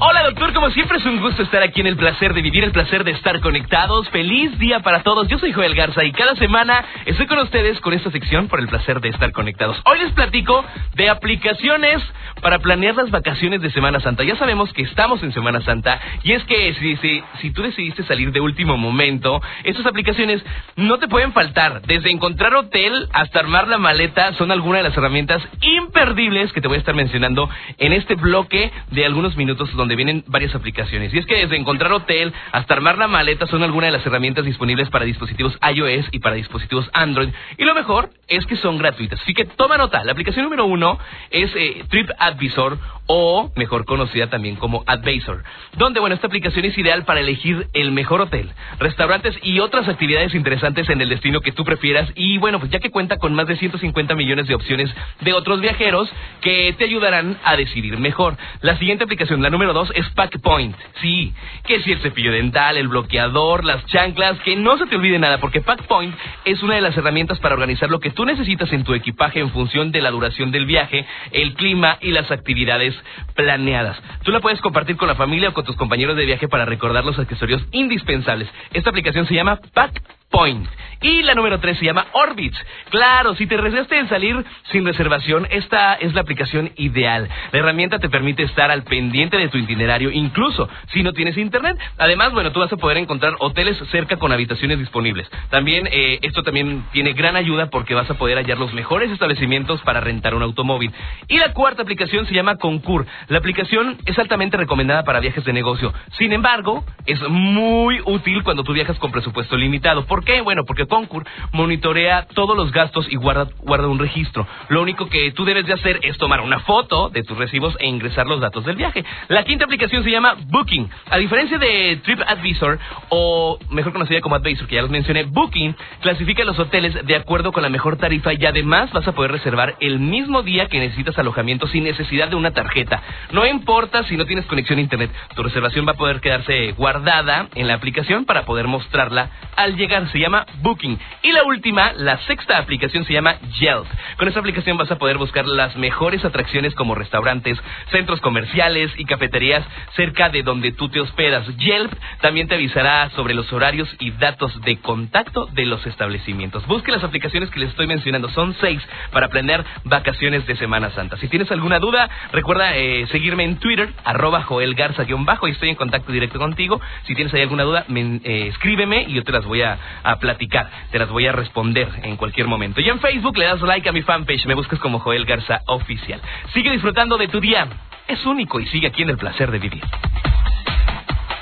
Hola 0.00 0.24
doctor, 0.24 0.52
como 0.52 0.70
siempre 0.70 0.98
es 0.98 1.04
un 1.04 1.20
gusto 1.20 1.44
estar 1.44 1.62
aquí 1.62 1.80
en 1.80 1.86
el 1.86 1.96
placer 1.96 2.34
de 2.34 2.42
vivir, 2.42 2.64
el 2.64 2.72
placer 2.72 3.04
de 3.04 3.12
estar 3.12 3.38
conectados. 3.40 4.08
Feliz 4.10 4.58
día 4.58 4.80
para 4.80 5.04
todos. 5.04 5.28
Yo 5.28 5.38
soy 5.38 5.52
Joel 5.52 5.76
Garza 5.76 6.02
y 6.02 6.10
cada 6.10 6.34
semana 6.34 6.84
estoy 7.06 7.26
con 7.26 7.38
ustedes 7.38 7.78
con 7.78 7.94
esta 7.94 8.10
sección 8.10 8.48
por 8.48 8.58
el 8.58 8.66
placer 8.66 9.00
de 9.00 9.10
estar 9.10 9.30
conectados. 9.30 9.80
Hoy 9.84 10.00
les 10.00 10.10
platico 10.10 10.64
de 10.96 11.08
aplicaciones 11.08 12.02
para 12.42 12.58
planear 12.58 12.96
las 12.96 13.12
vacaciones 13.12 13.60
de 13.60 13.70
Semana 13.70 14.00
Santa. 14.00 14.24
Ya 14.24 14.36
sabemos 14.36 14.72
que 14.72 14.82
estamos 14.82 15.22
en 15.22 15.32
Semana 15.32 15.60
Santa 15.60 16.00
y 16.24 16.32
es 16.32 16.42
que 16.42 16.74
si, 16.74 16.96
si, 16.96 17.22
si 17.40 17.52
tú 17.52 17.62
decidiste 17.62 18.02
salir 18.02 18.32
de 18.32 18.40
último 18.40 18.76
momento, 18.76 19.40
estas 19.62 19.86
aplicaciones 19.86 20.42
no 20.74 20.98
te 20.98 21.06
pueden 21.06 21.32
faltar. 21.32 21.82
Desde 21.82 22.10
encontrar 22.10 22.52
hotel 22.56 23.08
hasta 23.12 23.38
armar 23.38 23.68
la 23.68 23.78
maleta 23.78 24.32
son 24.34 24.50
algunas 24.50 24.82
de 24.82 24.88
las 24.88 24.98
herramientas 24.98 25.40
imperdibles 25.60 26.52
que 26.52 26.60
te 26.60 26.66
voy 26.66 26.78
a 26.78 26.80
estar 26.80 26.96
mencionando 26.96 27.48
en 27.78 27.92
este 27.92 28.16
bloque 28.16 28.72
de 28.90 29.06
algunos 29.06 29.36
minutos 29.36 29.72
vienen 29.88 30.24
varias 30.26 30.54
aplicaciones. 30.54 31.12
Y 31.12 31.18
es 31.18 31.26
que 31.26 31.36
desde 31.36 31.56
encontrar 31.56 31.92
hotel 31.92 32.32
hasta 32.52 32.74
armar 32.74 32.98
la 32.98 33.08
maleta 33.08 33.46
son 33.46 33.62
algunas 33.62 33.88
de 33.88 33.98
las 33.98 34.06
herramientas 34.06 34.44
disponibles 34.44 34.88
para 34.90 35.04
dispositivos 35.04 35.58
iOS 35.74 36.06
y 36.12 36.18
para 36.20 36.36
dispositivos 36.36 36.88
Android. 36.92 37.28
Y 37.58 37.64
lo 37.64 37.74
mejor 37.74 38.10
es 38.28 38.46
que 38.46 38.56
son 38.56 38.78
gratuitas. 38.78 39.20
Así 39.20 39.34
que 39.34 39.44
toma 39.44 39.76
nota. 39.76 40.02
La 40.04 40.12
aplicación 40.12 40.44
número 40.44 40.64
uno 40.64 40.98
es 41.30 41.54
eh, 41.54 41.84
TripAdvisor 41.88 42.78
o 43.06 43.52
mejor 43.54 43.84
conocida 43.84 44.28
también 44.28 44.56
como 44.56 44.82
Advisor, 44.86 45.42
donde 45.76 46.00
bueno, 46.00 46.14
esta 46.14 46.26
aplicación 46.26 46.64
es 46.64 46.76
ideal 46.78 47.04
para 47.04 47.20
elegir 47.20 47.68
el 47.74 47.92
mejor 47.92 48.22
hotel, 48.22 48.50
restaurantes 48.78 49.36
y 49.42 49.60
otras 49.60 49.88
actividades 49.88 50.34
interesantes 50.34 50.88
en 50.88 51.00
el 51.00 51.10
destino 51.10 51.40
que 51.40 51.52
tú 51.52 51.64
prefieras 51.64 52.10
y 52.14 52.38
bueno, 52.38 52.58
pues 52.60 52.70
ya 52.70 52.80
que 52.80 52.90
cuenta 52.90 53.18
con 53.18 53.34
más 53.34 53.46
de 53.46 53.56
150 53.56 54.14
millones 54.14 54.46
de 54.46 54.54
opciones 54.54 54.90
de 55.20 55.32
otros 55.34 55.60
viajeros 55.60 56.10
que 56.40 56.74
te 56.78 56.84
ayudarán 56.84 57.38
a 57.44 57.56
decidir 57.56 57.98
mejor. 57.98 58.36
La 58.62 58.78
siguiente 58.78 59.04
aplicación, 59.04 59.42
la 59.42 59.50
número 59.50 59.73
es 59.94 60.08
PackPoint. 60.10 60.76
Sí, 61.00 61.32
que 61.64 61.80
si 61.80 61.92
el 61.92 62.00
cepillo 62.00 62.32
dental, 62.32 62.76
el 62.76 62.88
bloqueador, 62.88 63.64
las 63.64 63.84
chanclas, 63.86 64.38
que 64.40 64.56
no 64.56 64.78
se 64.78 64.86
te 64.86 64.96
olvide 64.96 65.18
nada 65.18 65.38
porque 65.38 65.60
PackPoint 65.60 66.14
es 66.44 66.62
una 66.62 66.76
de 66.76 66.80
las 66.80 66.96
herramientas 66.96 67.38
para 67.38 67.54
organizar 67.54 67.90
lo 67.90 68.00
que 68.00 68.10
tú 68.10 68.24
necesitas 68.24 68.72
en 68.72 68.84
tu 68.84 68.94
equipaje 68.94 69.40
en 69.40 69.50
función 69.50 69.92
de 69.92 70.00
la 70.00 70.10
duración 70.10 70.50
del 70.50 70.66
viaje, 70.66 71.06
el 71.32 71.54
clima 71.54 71.98
y 72.00 72.12
las 72.12 72.30
actividades 72.30 72.94
planeadas. 73.34 74.00
Tú 74.22 74.30
la 74.30 74.40
puedes 74.40 74.60
compartir 74.60 74.96
con 74.96 75.08
la 75.08 75.14
familia 75.14 75.50
o 75.50 75.52
con 75.52 75.64
tus 75.64 75.76
compañeros 75.76 76.16
de 76.16 76.26
viaje 76.26 76.48
para 76.48 76.64
recordar 76.64 77.04
los 77.04 77.18
accesorios 77.18 77.62
indispensables. 77.72 78.48
Esta 78.72 78.90
aplicación 78.90 79.26
se 79.26 79.34
llama 79.34 79.58
Pack 79.72 80.02
Point. 80.34 80.66
Y 81.04 81.22
la 81.22 81.34
número 81.34 81.60
tres 81.60 81.78
se 81.78 81.84
llama 81.84 82.06
Orbitz. 82.12 82.56
Claro, 82.88 83.34
si 83.34 83.46
te 83.46 83.56
arriesgaste 83.56 83.98
en 83.98 84.08
salir 84.08 84.42
sin 84.72 84.86
reservación, 84.86 85.46
esta 85.50 85.94
es 85.94 86.14
la 86.14 86.22
aplicación 86.22 86.72
ideal. 86.76 87.28
La 87.52 87.58
herramienta 87.58 87.98
te 87.98 88.08
permite 88.08 88.42
estar 88.42 88.70
al 88.70 88.84
pendiente 88.84 89.36
de 89.36 89.48
tu 89.48 89.58
itinerario, 89.58 90.10
incluso 90.10 90.66
si 90.94 91.02
no 91.02 91.12
tienes 91.12 91.36
internet. 91.36 91.76
Además, 91.98 92.32
bueno, 92.32 92.52
tú 92.52 92.60
vas 92.60 92.72
a 92.72 92.78
poder 92.78 92.96
encontrar 92.96 93.34
hoteles 93.40 93.76
cerca 93.90 94.16
con 94.16 94.32
habitaciones 94.32 94.78
disponibles. 94.78 95.30
También, 95.50 95.86
eh, 95.92 96.20
esto 96.22 96.42
también 96.42 96.84
tiene 96.92 97.12
gran 97.12 97.36
ayuda 97.36 97.68
porque 97.68 97.94
vas 97.94 98.10
a 98.10 98.14
poder 98.14 98.38
hallar 98.38 98.56
los 98.56 98.72
mejores 98.72 99.10
establecimientos 99.10 99.82
para 99.82 100.00
rentar 100.00 100.34
un 100.34 100.42
automóvil. 100.42 100.90
Y 101.28 101.36
la 101.36 101.52
cuarta 101.52 101.82
aplicación 101.82 102.26
se 102.26 102.34
llama 102.34 102.56
Concur. 102.56 103.06
La 103.28 103.38
aplicación 103.38 103.98
es 104.06 104.18
altamente 104.18 104.56
recomendada 104.56 105.04
para 105.04 105.20
viajes 105.20 105.44
de 105.44 105.52
negocio. 105.52 105.92
Sin 106.16 106.32
embargo, 106.32 106.82
es 107.04 107.20
muy 107.28 108.00
útil 108.06 108.42
cuando 108.42 108.64
tú 108.64 108.72
viajas 108.72 108.98
con 108.98 109.12
presupuesto 109.12 109.58
limitado. 109.58 110.06
¿Por 110.06 110.23
qué? 110.24 110.40
Bueno, 110.40 110.64
porque 110.64 110.86
Concur 110.86 111.24
monitorea 111.52 112.26
todos 112.34 112.56
los 112.56 112.70
gastos 112.70 113.06
y 113.10 113.16
guarda, 113.16 113.48
guarda 113.62 113.88
un 113.88 113.98
registro. 113.98 114.46
Lo 114.68 114.82
único 114.82 115.08
que 115.08 115.32
tú 115.32 115.44
debes 115.44 115.66
de 115.66 115.72
hacer 115.72 116.00
es 116.02 116.18
tomar 116.18 116.40
una 116.40 116.60
foto 116.60 117.08
de 117.08 117.22
tus 117.22 117.36
recibos 117.36 117.76
e 117.80 117.86
ingresar 117.86 118.26
los 118.26 118.40
datos 118.40 118.64
del 118.64 118.76
viaje. 118.76 119.04
La 119.28 119.44
quinta 119.44 119.64
aplicación 119.64 120.04
se 120.04 120.10
llama 120.10 120.36
Booking. 120.46 120.88
A 121.10 121.18
diferencia 121.18 121.58
de 121.58 122.00
TripAdvisor, 122.04 122.78
o 123.08 123.58
mejor 123.70 123.92
conocida 123.92 124.20
como 124.20 124.34
Advisor, 124.34 124.66
que 124.66 124.76
ya 124.76 124.82
los 124.82 124.90
mencioné, 124.90 125.24
Booking 125.24 125.74
clasifica 126.00 126.44
los 126.44 126.58
hoteles 126.58 127.06
de 127.06 127.16
acuerdo 127.16 127.52
con 127.52 127.62
la 127.62 127.68
mejor 127.68 127.96
tarifa 127.96 128.32
y 128.34 128.44
además 128.44 128.92
vas 128.92 129.08
a 129.08 129.12
poder 129.12 129.32
reservar 129.32 129.76
el 129.80 129.98
mismo 129.98 130.42
día 130.42 130.66
que 130.66 130.80
necesitas 130.80 131.18
alojamiento 131.18 131.66
sin 131.66 131.84
necesidad 131.84 132.28
de 132.28 132.36
una 132.36 132.52
tarjeta. 132.52 133.02
No 133.32 133.46
importa 133.46 134.04
si 134.04 134.16
no 134.16 134.26
tienes 134.26 134.46
conexión 134.46 134.78
a 134.78 134.82
internet, 134.82 135.10
tu 135.34 135.42
reservación 135.42 135.86
va 135.86 135.92
a 135.92 135.96
poder 135.96 136.20
quedarse 136.20 136.72
guardada 136.72 137.48
en 137.54 137.68
la 137.68 137.74
aplicación 137.74 138.24
para 138.24 138.44
poder 138.44 138.66
mostrarla 138.66 139.30
al 139.56 139.76
llegar. 139.76 139.94
Se 140.14 140.20
llama 140.20 140.46
Booking. 140.62 140.96
Y 141.22 141.32
la 141.32 141.42
última, 141.42 141.92
la 141.92 142.18
sexta 142.18 142.58
aplicación 142.58 143.04
se 143.04 143.12
llama 143.12 143.34
Yelp. 143.58 143.84
Con 144.16 144.28
esta 144.28 144.38
aplicación 144.38 144.76
vas 144.76 144.88
a 144.92 144.96
poder 144.96 145.18
buscar 145.18 145.44
las 145.44 145.74
mejores 145.74 146.24
atracciones 146.24 146.72
como 146.76 146.94
restaurantes, 146.94 147.58
centros 147.90 148.20
comerciales 148.20 148.92
y 148.96 149.06
cafeterías 149.06 149.66
cerca 149.96 150.28
de 150.28 150.44
donde 150.44 150.70
tú 150.70 150.88
te 150.88 151.00
hospedas. 151.00 151.44
Yelp 151.56 151.92
también 152.20 152.46
te 152.46 152.54
avisará 152.54 153.10
sobre 153.10 153.34
los 153.34 153.52
horarios 153.52 153.92
y 153.98 154.12
datos 154.12 154.60
de 154.60 154.76
contacto 154.76 155.46
de 155.46 155.66
los 155.66 155.84
establecimientos. 155.84 156.64
Busque 156.68 156.92
las 156.92 157.02
aplicaciones 157.02 157.50
que 157.50 157.58
les 157.58 157.70
estoy 157.70 157.88
mencionando. 157.88 158.28
Son 158.28 158.54
seis 158.60 158.80
para 159.10 159.30
planear 159.30 159.64
vacaciones 159.82 160.46
de 160.46 160.54
Semana 160.54 160.90
Santa. 160.90 161.16
Si 161.16 161.26
tienes 161.26 161.50
alguna 161.50 161.80
duda, 161.80 162.08
recuerda 162.30 162.76
eh, 162.76 163.08
seguirme 163.08 163.42
en 163.42 163.58
Twitter, 163.58 163.92
arroba 164.04 164.44
Joel 164.44 164.76
Garza-bajo 164.76 165.48
y 165.48 165.50
estoy 165.50 165.70
en 165.70 165.74
contacto 165.74 166.12
directo 166.12 166.38
contigo. 166.38 166.80
Si 167.08 167.16
tienes 167.16 167.34
ahí 167.34 167.42
alguna 167.42 167.64
duda, 167.64 167.84
eh, 167.88 168.46
escríbeme 168.52 169.06
y 169.08 169.14
yo 169.14 169.24
te 169.24 169.32
las 169.32 169.44
voy 169.44 169.62
a 169.62 169.76
platicar 170.20 170.68
te 170.90 170.98
las 170.98 171.08
voy 171.08 171.26
a 171.26 171.32
responder 171.32 171.88
en 172.02 172.16
cualquier 172.16 172.46
momento. 172.46 172.80
Y 172.80 172.88
en 172.88 173.00
Facebook 173.00 173.36
le 173.36 173.46
das 173.46 173.60
like 173.62 173.88
a 173.88 173.92
mi 173.92 174.02
fanpage, 174.02 174.46
me 174.46 174.54
buscas 174.54 174.78
como 174.78 174.98
Joel 175.00 175.24
Garza 175.24 175.62
Oficial. 175.66 176.20
Sigue 176.52 176.70
disfrutando 176.70 177.16
de 177.16 177.28
tu 177.28 177.40
día, 177.40 177.66
es 178.08 178.24
único 178.26 178.60
y 178.60 178.66
sigue 178.66 178.88
aquí 178.88 179.02
en 179.02 179.10
el 179.10 179.18
placer 179.18 179.50
de 179.50 179.58
vivir. 179.58 179.82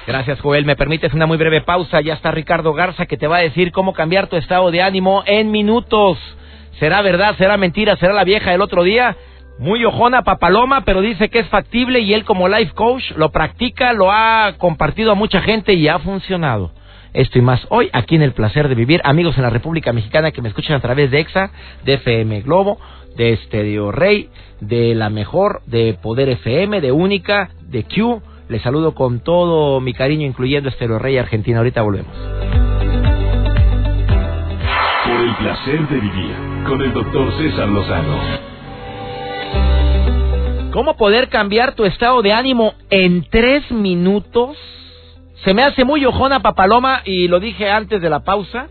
Gracias, 0.06 0.40
Joel. 0.40 0.64
Me 0.64 0.74
permites 0.74 1.14
una 1.14 1.26
muy 1.26 1.36
breve 1.36 1.60
pausa. 1.60 2.00
Ya 2.00 2.14
está 2.14 2.32
Ricardo 2.32 2.72
Garza 2.72 3.06
que 3.06 3.16
te 3.16 3.28
va 3.28 3.36
a 3.36 3.42
decir 3.42 3.70
cómo 3.70 3.92
cambiar 3.92 4.26
tu 4.26 4.36
estado 4.36 4.70
de 4.70 4.82
ánimo 4.82 5.22
en 5.26 5.50
minutos. 5.50 6.18
¿Será 6.80 7.02
verdad? 7.02 7.36
¿Será 7.38 7.56
mentira? 7.56 7.96
¿Será 7.96 8.12
la 8.12 8.24
vieja 8.24 8.50
del 8.50 8.62
otro 8.62 8.82
día? 8.82 9.16
Muy 9.58 9.84
ojona, 9.84 10.22
papaloma, 10.22 10.80
pero 10.80 11.00
dice 11.02 11.28
que 11.28 11.38
es 11.38 11.48
factible 11.48 12.00
y 12.00 12.14
él 12.14 12.24
como 12.24 12.48
life 12.48 12.72
coach 12.74 13.12
lo 13.12 13.30
practica, 13.30 13.92
lo 13.92 14.10
ha 14.10 14.54
compartido 14.58 15.12
a 15.12 15.14
mucha 15.14 15.40
gente 15.40 15.74
y 15.74 15.86
ha 15.86 16.00
funcionado. 16.00 16.72
Esto 17.14 17.38
y 17.38 17.42
más 17.42 17.66
hoy 17.68 17.90
aquí 17.92 18.14
en 18.14 18.22
El 18.22 18.32
Placer 18.32 18.68
de 18.68 18.74
Vivir. 18.74 19.02
Amigos 19.04 19.36
en 19.36 19.42
la 19.42 19.50
República 19.50 19.92
Mexicana 19.92 20.30
que 20.30 20.40
me 20.40 20.48
escuchan 20.48 20.76
a 20.76 20.80
través 20.80 21.10
de 21.10 21.20
EXA, 21.20 21.50
de 21.84 21.94
FM 21.94 22.40
Globo, 22.40 22.78
de 23.16 23.34
Estereo 23.34 23.92
Rey, 23.92 24.30
de 24.60 24.94
La 24.94 25.10
Mejor, 25.10 25.60
de 25.66 25.92
Poder 26.00 26.30
FM, 26.30 26.80
de 26.80 26.90
Única, 26.90 27.50
de 27.60 27.84
Q. 27.84 28.22
Les 28.48 28.62
saludo 28.62 28.94
con 28.94 29.20
todo 29.20 29.80
mi 29.80 29.92
cariño, 29.92 30.26
incluyendo 30.26 30.70
Estereo 30.70 30.98
Rey 30.98 31.18
Argentina. 31.18 31.58
Ahorita 31.58 31.82
volvemos. 31.82 32.16
Por 35.04 35.20
el 35.20 35.34
placer 35.36 35.88
de 35.88 36.00
vivir 36.00 36.34
con 36.66 36.80
el 36.80 36.94
doctor 36.94 37.30
César 37.36 37.68
Lozano. 37.68 38.18
¿Cómo 40.72 40.96
poder 40.96 41.28
cambiar 41.28 41.74
tu 41.74 41.84
estado 41.84 42.22
de 42.22 42.32
ánimo 42.32 42.72
en 42.88 43.26
tres 43.28 43.70
minutos? 43.70 44.56
Se 45.44 45.54
me 45.54 45.62
hace 45.64 45.84
muy 45.84 46.04
ojona 46.04 46.40
Papaloma 46.40 47.02
y 47.04 47.26
lo 47.26 47.40
dije 47.40 47.68
antes 47.68 48.00
de 48.00 48.08
la 48.08 48.20
pausa, 48.20 48.68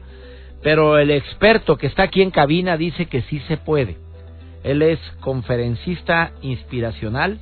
pero 0.64 0.98
el 0.98 1.12
experto 1.12 1.78
que 1.78 1.88
está 1.88 2.04
aquí 2.04 2.22
en 2.22 2.32
cabina 2.32 2.78
dice 2.78 3.08
que 3.08 3.24
sí 3.24 3.40
se 3.48 3.58
puede. 3.58 3.98
Él 4.64 4.82
es 4.82 5.00
conferencista 5.20 6.32
inspiracional, 6.42 7.40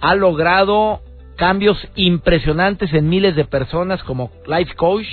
ha 0.00 0.14
logrado 0.14 1.00
cambios 1.36 1.76
impresionantes 1.96 2.92
en 2.92 3.08
miles 3.08 3.34
de 3.34 3.44
personas 3.44 4.04
como 4.04 4.30
life 4.46 4.74
coach 4.76 5.06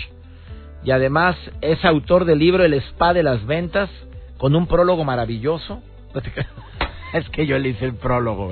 y 0.84 0.92
además 0.92 1.36
es 1.62 1.84
autor 1.84 2.26
del 2.26 2.40
libro 2.40 2.64
El 2.64 2.76
Spa 2.76 3.14
de 3.14 3.24
las 3.24 3.44
Ventas 3.48 3.90
con 4.38 4.56
un 4.56 4.68
prólogo 4.68 5.04
maravilloso. 5.04 5.82
es 7.14 7.30
que 7.30 7.46
yo 7.46 7.58
le 7.60 7.70
hice 7.70 7.86
el 7.86 7.96
prólogo. 7.96 8.52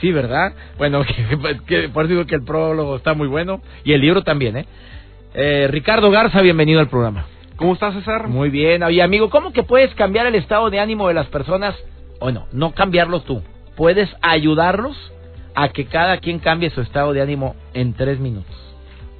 Sí, 0.00 0.12
¿verdad? 0.12 0.54
Bueno, 0.76 1.02
por 1.92 2.04
eso 2.04 2.08
digo 2.08 2.26
que 2.26 2.36
el 2.36 2.44
prólogo 2.44 2.96
está 2.96 3.14
muy 3.14 3.28
bueno. 3.28 3.60
Y 3.84 3.92
el 3.92 4.00
libro 4.00 4.22
también, 4.22 4.56
¿eh? 4.58 4.66
¿eh? 5.34 5.68
Ricardo 5.70 6.10
Garza, 6.10 6.40
bienvenido 6.42 6.80
al 6.80 6.88
programa. 6.88 7.26
¿Cómo 7.56 7.74
estás, 7.74 7.94
César? 7.94 8.28
Muy 8.28 8.50
bien. 8.50 8.82
Oye, 8.82 9.02
amigo, 9.02 9.30
¿cómo 9.30 9.52
que 9.52 9.64
puedes 9.64 9.94
cambiar 9.94 10.26
el 10.26 10.36
estado 10.36 10.70
de 10.70 10.78
ánimo 10.78 11.08
de 11.08 11.14
las 11.14 11.26
personas? 11.26 11.74
O 12.20 12.30
no, 12.30 12.46
no 12.52 12.72
cambiarlo 12.72 13.20
tú. 13.22 13.42
Puedes 13.76 14.08
ayudarlos 14.22 14.96
a 15.54 15.68
que 15.70 15.86
cada 15.86 16.18
quien 16.18 16.38
cambie 16.38 16.70
su 16.70 16.80
estado 16.80 17.12
de 17.12 17.20
ánimo 17.20 17.56
en 17.74 17.94
tres 17.94 18.20
minutos. 18.20 18.67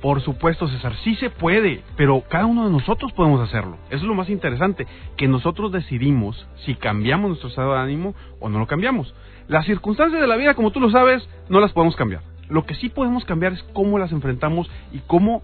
Por 0.01 0.21
supuesto, 0.21 0.69
César, 0.69 0.95
sí 1.03 1.17
se 1.17 1.29
puede, 1.29 1.83
pero 1.97 2.23
cada 2.29 2.47
uno 2.47 2.67
de 2.67 2.71
nosotros 2.71 3.13
podemos 3.13 3.41
hacerlo. 3.41 3.79
Eso 3.87 3.97
es 3.97 4.03
lo 4.05 4.15
más 4.15 4.31
interesante, 4.31 4.87
que 5.17 5.27
nosotros 5.27 5.73
decidimos 5.73 6.47
si 6.65 6.77
cambiamos 6.77 7.31
nuestro 7.31 7.49
estado 7.49 7.75
de 7.75 7.81
ánimo 7.81 8.15
o 8.39 8.49
no 8.49 8.61
lo 8.61 8.67
cambiamos. 8.69 9.13
Las 9.49 9.67
circunstancias 9.67 10.21
de 10.21 10.27
la 10.29 10.37
vida, 10.37 10.55
como 10.55 10.71
tú 10.71 10.79
lo 10.79 10.91
sabes, 10.91 11.29
no 11.49 11.59
las 11.59 11.73
podemos 11.73 11.97
cambiar. 11.97 12.23
Lo 12.49 12.65
que 12.65 12.75
sí 12.75 12.89
podemos 12.89 13.25
cambiar 13.25 13.55
es 13.55 13.63
cómo 13.73 13.99
las 13.99 14.13
enfrentamos 14.13 14.71
y 14.93 15.01
cómo 15.01 15.43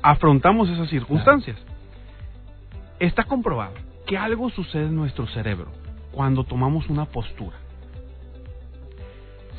afrontamos 0.00 0.68
esas 0.68 0.88
circunstancias. 0.88 1.58
Está 3.00 3.24
comprobado 3.24 3.74
que 4.06 4.16
algo 4.16 4.48
sucede 4.50 4.86
en 4.86 4.96
nuestro 4.96 5.26
cerebro 5.26 5.72
cuando 6.12 6.44
tomamos 6.44 6.88
una 6.88 7.06
postura. 7.06 7.56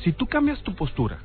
Si 0.02 0.12
tú 0.12 0.26
cambias 0.26 0.62
tu 0.62 0.74
postura, 0.74 1.18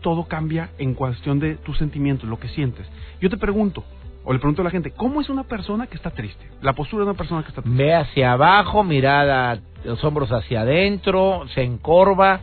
todo 0.00 0.24
cambia 0.24 0.70
en 0.78 0.94
cuestión 0.94 1.38
de 1.38 1.56
tus 1.56 1.78
sentimientos, 1.78 2.28
lo 2.28 2.38
que 2.38 2.48
sientes. 2.48 2.86
Yo 3.20 3.30
te 3.30 3.36
pregunto, 3.36 3.84
o 4.24 4.32
le 4.32 4.38
pregunto 4.38 4.62
a 4.62 4.64
la 4.64 4.70
gente, 4.70 4.90
¿cómo 4.90 5.20
es 5.20 5.28
una 5.28 5.44
persona 5.44 5.86
que 5.86 5.96
está 5.96 6.10
triste? 6.10 6.50
La 6.60 6.74
postura 6.74 7.04
de 7.04 7.10
una 7.10 7.18
persona 7.18 7.42
que 7.42 7.48
está 7.48 7.62
triste. 7.62 7.82
Ve 7.82 7.94
hacia 7.94 8.32
abajo, 8.32 8.84
mirada, 8.84 9.58
los 9.84 10.02
hombros 10.04 10.30
hacia 10.30 10.62
adentro, 10.62 11.44
se 11.54 11.62
encorva, 11.62 12.40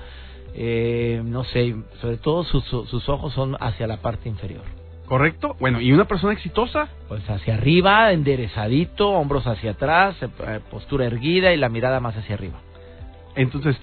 eh, 0.54 1.22
no 1.24 1.44
sé, 1.44 1.76
sobre 2.02 2.18
todo 2.18 2.44
sus, 2.44 2.64
sus 2.66 3.10
ojos 3.10 3.34
son 3.34 3.56
hacia 3.60 3.88
la 3.88 3.98
parte 3.98 4.30
inferior. 4.30 4.64
¿Correcto? 5.06 5.56
Bueno, 5.60 5.82
¿y 5.82 5.92
una 5.92 6.06
persona 6.06 6.34
exitosa? 6.34 6.90
Pues 7.08 7.30
hacia 7.30 7.54
arriba, 7.54 8.12
enderezadito, 8.12 9.10
hombros 9.10 9.46
hacia 9.46 9.72
atrás, 9.72 10.16
eh, 10.22 10.60
postura 10.72 11.06
erguida 11.06 11.54
y 11.54 11.58
la 11.58 11.70
mirada 11.70 12.00
más 12.00 12.18
hacia 12.18 12.34
arriba. 12.34 12.60
Entonces, 13.36 13.78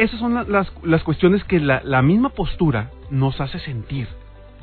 esas 0.00 0.18
son 0.18 0.34
las, 0.50 0.72
las 0.82 1.02
cuestiones 1.02 1.44
que 1.44 1.60
la, 1.60 1.82
la, 1.84 2.00
misma 2.00 2.30
postura 2.30 2.90
nos 3.10 3.38
hace 3.40 3.58
sentir, 3.60 4.08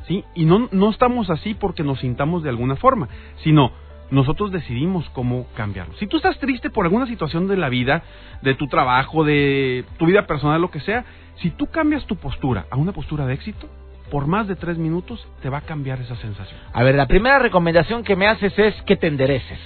¿sí? 0.08 0.23
Y 0.34 0.45
no, 0.45 0.67
no 0.71 0.89
estamos 0.89 1.30
así 1.30 1.54
porque 1.54 1.84
nos 1.84 2.00
sintamos 2.00 2.41
de 2.41 2.50
alguna 2.50 2.76
forma, 2.76 3.08
sino 3.43 3.71
nosotros 4.10 4.52
decidimos 4.52 5.08
cómo 5.12 5.45
cambiarlo. 5.56 5.93
Si 5.97 6.08
tú 6.08 6.17
estás 6.17 6.39
triste 6.39 6.71
por 6.71 6.86
alguna 6.86 7.06
situación 7.06 7.47
de 7.47 7.56
la 7.56 7.69
vida, 7.69 8.04
de 8.41 8.56
tu 8.56 8.67
trabajo, 8.67 9.23
de 9.23 9.86
tu 9.97 10.08
vida 10.08 10.26
personal, 10.26 10.60
lo 10.60 10.71
que 10.71 10.80
sea, 10.80 11.06
si 11.36 11.52
tú 11.52 11.67
cambias 11.67 12.06
tu 12.06 12.15
postura 12.15 12.65
a 12.71 12.78
una 12.78 12.91
postura 12.91 13.28
de 13.28 13.36
éxito, 13.36 13.67
por 14.10 14.26
más 14.26 14.47
de 14.47 14.56
tres 14.56 14.78
minutos 14.78 15.28
te 15.41 15.50
va 15.50 15.60
a 15.60 15.62
cambiar 15.62 16.00
esa 16.02 16.15
sensación. 16.15 16.60
A 16.73 16.84
ver, 16.84 16.95
la 16.95 17.08
primera 17.08 17.38
recomendación 17.38 18.04
que 18.04 18.15
me 18.15 18.28
haces 18.28 18.58
es 18.58 18.82
que 18.84 18.95
te 18.95 19.08
endereces. 19.08 19.60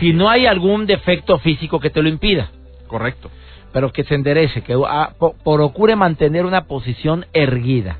si 0.00 0.12
no 0.14 0.30
hay 0.30 0.46
algún 0.46 0.86
defecto 0.86 1.38
físico 1.38 1.80
que 1.80 1.90
te 1.90 2.02
lo 2.02 2.08
impida. 2.08 2.50
Correcto 2.86 3.30
pero 3.76 3.92
que 3.92 4.04
se 4.04 4.14
enderece, 4.14 4.62
que 4.62 4.74
ah, 4.88 5.12
procure 5.44 5.96
mantener 5.96 6.46
una 6.46 6.64
posición 6.64 7.26
erguida. 7.34 7.98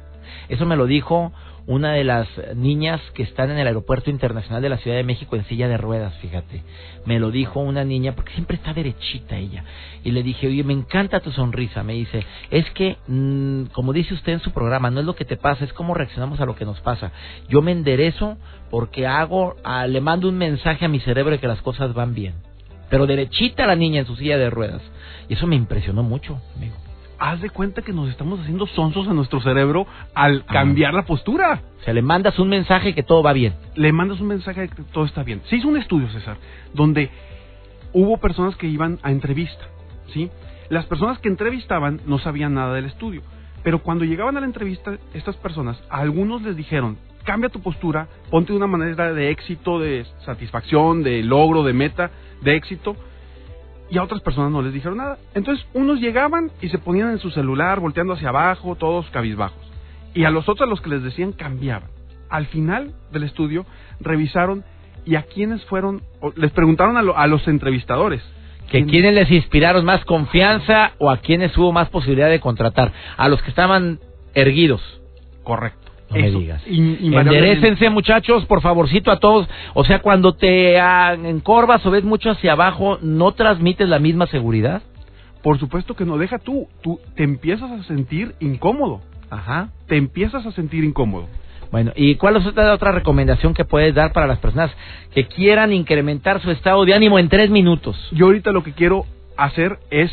Eso 0.48 0.64
me 0.64 0.74
lo 0.74 0.86
dijo 0.86 1.32
una 1.66 1.92
de 1.92 2.02
las 2.02 2.26
niñas 2.54 3.02
que 3.12 3.22
están 3.22 3.50
en 3.50 3.58
el 3.58 3.66
aeropuerto 3.66 4.08
internacional 4.08 4.62
de 4.62 4.70
la 4.70 4.78
Ciudad 4.78 4.96
de 4.96 5.04
México 5.04 5.36
en 5.36 5.44
silla 5.44 5.68
de 5.68 5.76
ruedas, 5.76 6.14
fíjate. 6.22 6.62
Me 7.04 7.20
lo 7.20 7.30
dijo 7.30 7.60
una 7.60 7.84
niña, 7.84 8.14
porque 8.14 8.32
siempre 8.32 8.56
está 8.56 8.72
derechita 8.72 9.36
ella. 9.36 9.64
Y 10.02 10.12
le 10.12 10.22
dije, 10.22 10.46
oye, 10.46 10.64
me 10.64 10.72
encanta 10.72 11.20
tu 11.20 11.30
sonrisa. 11.30 11.82
Me 11.82 11.92
dice, 11.92 12.24
es 12.50 12.64
que, 12.70 12.96
mm, 13.06 13.64
como 13.74 13.92
dice 13.92 14.14
usted 14.14 14.32
en 14.32 14.40
su 14.40 14.52
programa, 14.52 14.90
no 14.90 15.00
es 15.00 15.04
lo 15.04 15.14
que 15.14 15.26
te 15.26 15.36
pasa, 15.36 15.62
es 15.66 15.74
cómo 15.74 15.92
reaccionamos 15.92 16.40
a 16.40 16.46
lo 16.46 16.56
que 16.56 16.64
nos 16.64 16.80
pasa. 16.80 17.12
Yo 17.50 17.60
me 17.60 17.72
enderezo 17.72 18.38
porque 18.70 19.06
hago, 19.06 19.56
ah, 19.62 19.86
le 19.86 20.00
mando 20.00 20.30
un 20.30 20.38
mensaje 20.38 20.86
a 20.86 20.88
mi 20.88 21.00
cerebro 21.00 21.32
de 21.32 21.38
que 21.38 21.48
las 21.48 21.60
cosas 21.60 21.92
van 21.92 22.14
bien. 22.14 22.45
Pero 22.90 23.06
derechita 23.06 23.66
la 23.66 23.76
niña 23.76 24.00
en 24.00 24.06
su 24.06 24.16
silla 24.16 24.38
de 24.38 24.50
ruedas. 24.50 24.82
Y 25.28 25.34
eso 25.34 25.46
me 25.46 25.56
impresionó 25.56 26.02
mucho, 26.02 26.40
amigo 26.56 26.74
haz 27.18 27.40
de 27.40 27.50
cuenta 27.50 27.82
que 27.82 27.92
nos 27.92 28.08
estamos 28.10 28.40
haciendo 28.40 28.66
sonsos 28.66 29.08
a 29.08 29.14
nuestro 29.14 29.40
cerebro 29.40 29.86
al 30.14 30.44
cambiar 30.44 30.94
la 30.94 31.04
postura. 31.04 31.62
O 31.80 31.84
sea, 31.84 31.94
le 31.94 32.02
mandas 32.02 32.38
un 32.38 32.48
mensaje 32.48 32.94
que 32.94 33.02
todo 33.02 33.22
va 33.22 33.32
bien. 33.32 33.54
Le 33.74 33.92
mandas 33.92 34.20
un 34.20 34.28
mensaje 34.28 34.62
de 34.62 34.68
que 34.68 34.82
todo 34.92 35.04
está 35.04 35.22
bien. 35.22 35.42
Se 35.48 35.56
hizo 35.56 35.68
un 35.68 35.76
estudio, 35.76 36.08
César, 36.10 36.36
donde 36.74 37.10
hubo 37.92 38.18
personas 38.18 38.56
que 38.56 38.66
iban 38.66 38.98
a 39.02 39.10
entrevista, 39.10 39.64
¿sí? 40.12 40.30
Las 40.68 40.84
personas 40.86 41.18
que 41.18 41.28
entrevistaban 41.28 42.00
no 42.06 42.18
sabían 42.18 42.54
nada 42.54 42.74
del 42.74 42.86
estudio, 42.86 43.22
pero 43.62 43.82
cuando 43.82 44.04
llegaban 44.04 44.36
a 44.36 44.40
la 44.40 44.46
entrevista, 44.46 44.98
estas 45.14 45.36
personas, 45.36 45.80
a 45.88 45.98
algunos 45.98 46.42
les 46.42 46.56
dijeron, 46.56 46.98
cambia 47.24 47.48
tu 47.48 47.60
postura, 47.60 48.08
ponte 48.30 48.52
de 48.52 48.56
una 48.56 48.66
manera 48.66 49.12
de 49.12 49.30
éxito, 49.30 49.78
de 49.78 50.04
satisfacción, 50.24 51.02
de 51.02 51.22
logro, 51.22 51.62
de 51.62 51.72
meta, 51.72 52.10
de 52.42 52.56
éxito, 52.56 52.96
y 53.90 53.98
a 53.98 54.02
otras 54.02 54.20
personas 54.20 54.50
no 54.50 54.62
les 54.62 54.72
dijeron 54.72 54.98
nada. 54.98 55.18
Entonces 55.34 55.64
unos 55.74 56.00
llegaban 56.00 56.50
y 56.60 56.68
se 56.68 56.78
ponían 56.78 57.10
en 57.10 57.18
su 57.18 57.30
celular 57.30 57.80
volteando 57.80 58.14
hacia 58.14 58.30
abajo, 58.30 58.74
todos 58.74 59.08
cabizbajos. 59.10 59.66
Y 60.14 60.24
a 60.24 60.30
los 60.30 60.48
otros, 60.48 60.68
los 60.68 60.80
que 60.80 60.90
les 60.90 61.02
decían, 61.02 61.32
cambiaban. 61.32 61.90
Al 62.30 62.46
final 62.46 62.94
del 63.12 63.22
estudio, 63.22 63.66
revisaron 64.00 64.64
y 65.04 65.14
a 65.14 65.22
quiénes 65.22 65.64
fueron, 65.66 66.02
les 66.34 66.50
preguntaron 66.50 66.96
a, 66.96 67.26
los 67.26 67.46
entrevistadores. 67.46 68.22
¿Que 68.70 68.84
quiénes 68.84 69.14
les 69.14 69.30
inspiraron 69.30 69.84
más 69.84 70.04
confianza 70.04 70.92
o 70.98 71.08
a 71.08 71.18
quiénes 71.18 71.56
hubo 71.56 71.70
más 71.70 71.88
posibilidad 71.88 72.28
de 72.28 72.40
contratar? 72.40 72.92
A 73.16 73.28
los 73.28 73.40
que 73.42 73.50
estaban 73.50 74.00
erguidos. 74.34 74.82
Correcto. 75.44 75.85
No 76.10 76.16
me 76.16 76.30
digas. 76.30 76.62
Enderecense, 76.66 77.90
muchachos, 77.90 78.46
por 78.46 78.60
favorcito 78.62 79.10
a 79.10 79.18
todos. 79.18 79.48
O 79.74 79.84
sea, 79.84 80.00
cuando 80.00 80.34
te 80.34 80.76
encorvas 80.76 81.84
o 81.84 81.90
ves 81.90 82.04
mucho 82.04 82.30
hacia 82.30 82.52
abajo, 82.52 82.98
¿no 83.02 83.32
transmites 83.32 83.88
la 83.88 83.98
misma 83.98 84.26
seguridad? 84.26 84.82
Por 85.42 85.58
supuesto 85.58 85.94
que 85.94 86.04
no. 86.04 86.18
Deja 86.18 86.38
tú. 86.38 86.68
Tú 86.82 87.00
te 87.14 87.24
empiezas 87.24 87.70
a 87.70 87.82
sentir 87.84 88.34
incómodo. 88.40 89.00
Ajá. 89.30 89.70
Te 89.86 89.96
empiezas 89.96 90.46
a 90.46 90.52
sentir 90.52 90.84
incómodo. 90.84 91.26
Bueno, 91.70 91.92
¿y 91.96 92.14
cuál 92.14 92.36
es 92.36 92.46
otra, 92.46 92.72
otra 92.72 92.92
recomendación 92.92 93.52
que 93.52 93.64
puedes 93.64 93.94
dar 93.94 94.12
para 94.12 94.26
las 94.26 94.38
personas 94.38 94.70
que 95.12 95.26
quieran 95.26 95.72
incrementar 95.72 96.40
su 96.40 96.50
estado 96.50 96.84
de 96.84 96.94
ánimo 96.94 97.18
en 97.18 97.28
tres 97.28 97.50
minutos? 97.50 97.96
Yo 98.12 98.26
ahorita 98.26 98.52
lo 98.52 98.62
que 98.62 98.72
quiero 98.72 99.04
hacer 99.36 99.78
es 99.90 100.10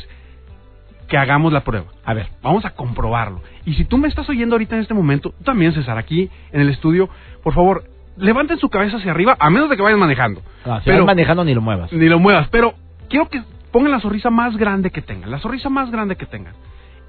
que 1.14 1.18
hagamos 1.20 1.54
la 1.54 1.64
prueba. 1.64 1.86
A 2.06 2.16
ver, 2.16 2.30
vamos 2.42 2.66
a 2.66 2.72
comprobarlo. 2.72 3.40
Y 3.66 3.76
si 3.76 3.86
tú 3.86 4.00
me 4.00 4.08
estás 4.08 4.28
oyendo 4.30 4.56
ahorita 4.56 4.74
en 4.74 4.82
este 4.82 4.96
momento, 4.96 5.30
tú 5.30 5.44
también, 5.44 5.72
César, 5.72 5.96
aquí 6.00 6.28
en 6.52 6.60
el 6.60 6.70
estudio, 6.70 7.08
por 7.44 7.54
favor, 7.54 7.84
levanten 8.18 8.58
su 8.58 8.68
cabeza 8.68 8.98
hacia 8.98 9.12
arriba, 9.12 9.38
a 9.40 9.52
menos 9.52 9.70
de 9.70 9.76
que 9.76 9.84
vayan 9.84 10.00
manejando. 10.00 10.42
Ah, 10.66 10.80
si 10.84 10.90
pero, 10.90 11.06
manejando 11.06 11.46
ni 11.46 11.54
lo 11.54 11.62
muevas. 11.62 11.94
Ni 11.94 12.10
lo 12.10 12.18
muevas, 12.18 12.48
pero 12.50 12.74
quiero 13.10 13.30
que 13.30 13.44
pongan 13.72 13.92
la 13.92 14.00
sonrisa 14.00 14.32
más 14.32 14.58
grande 14.58 14.90
que 14.90 15.04
tengan, 15.04 15.30
la 15.30 15.38
sonrisa 15.38 15.70
más 15.70 15.92
grande 15.92 16.16
que 16.16 16.26
tengan. 16.26 16.56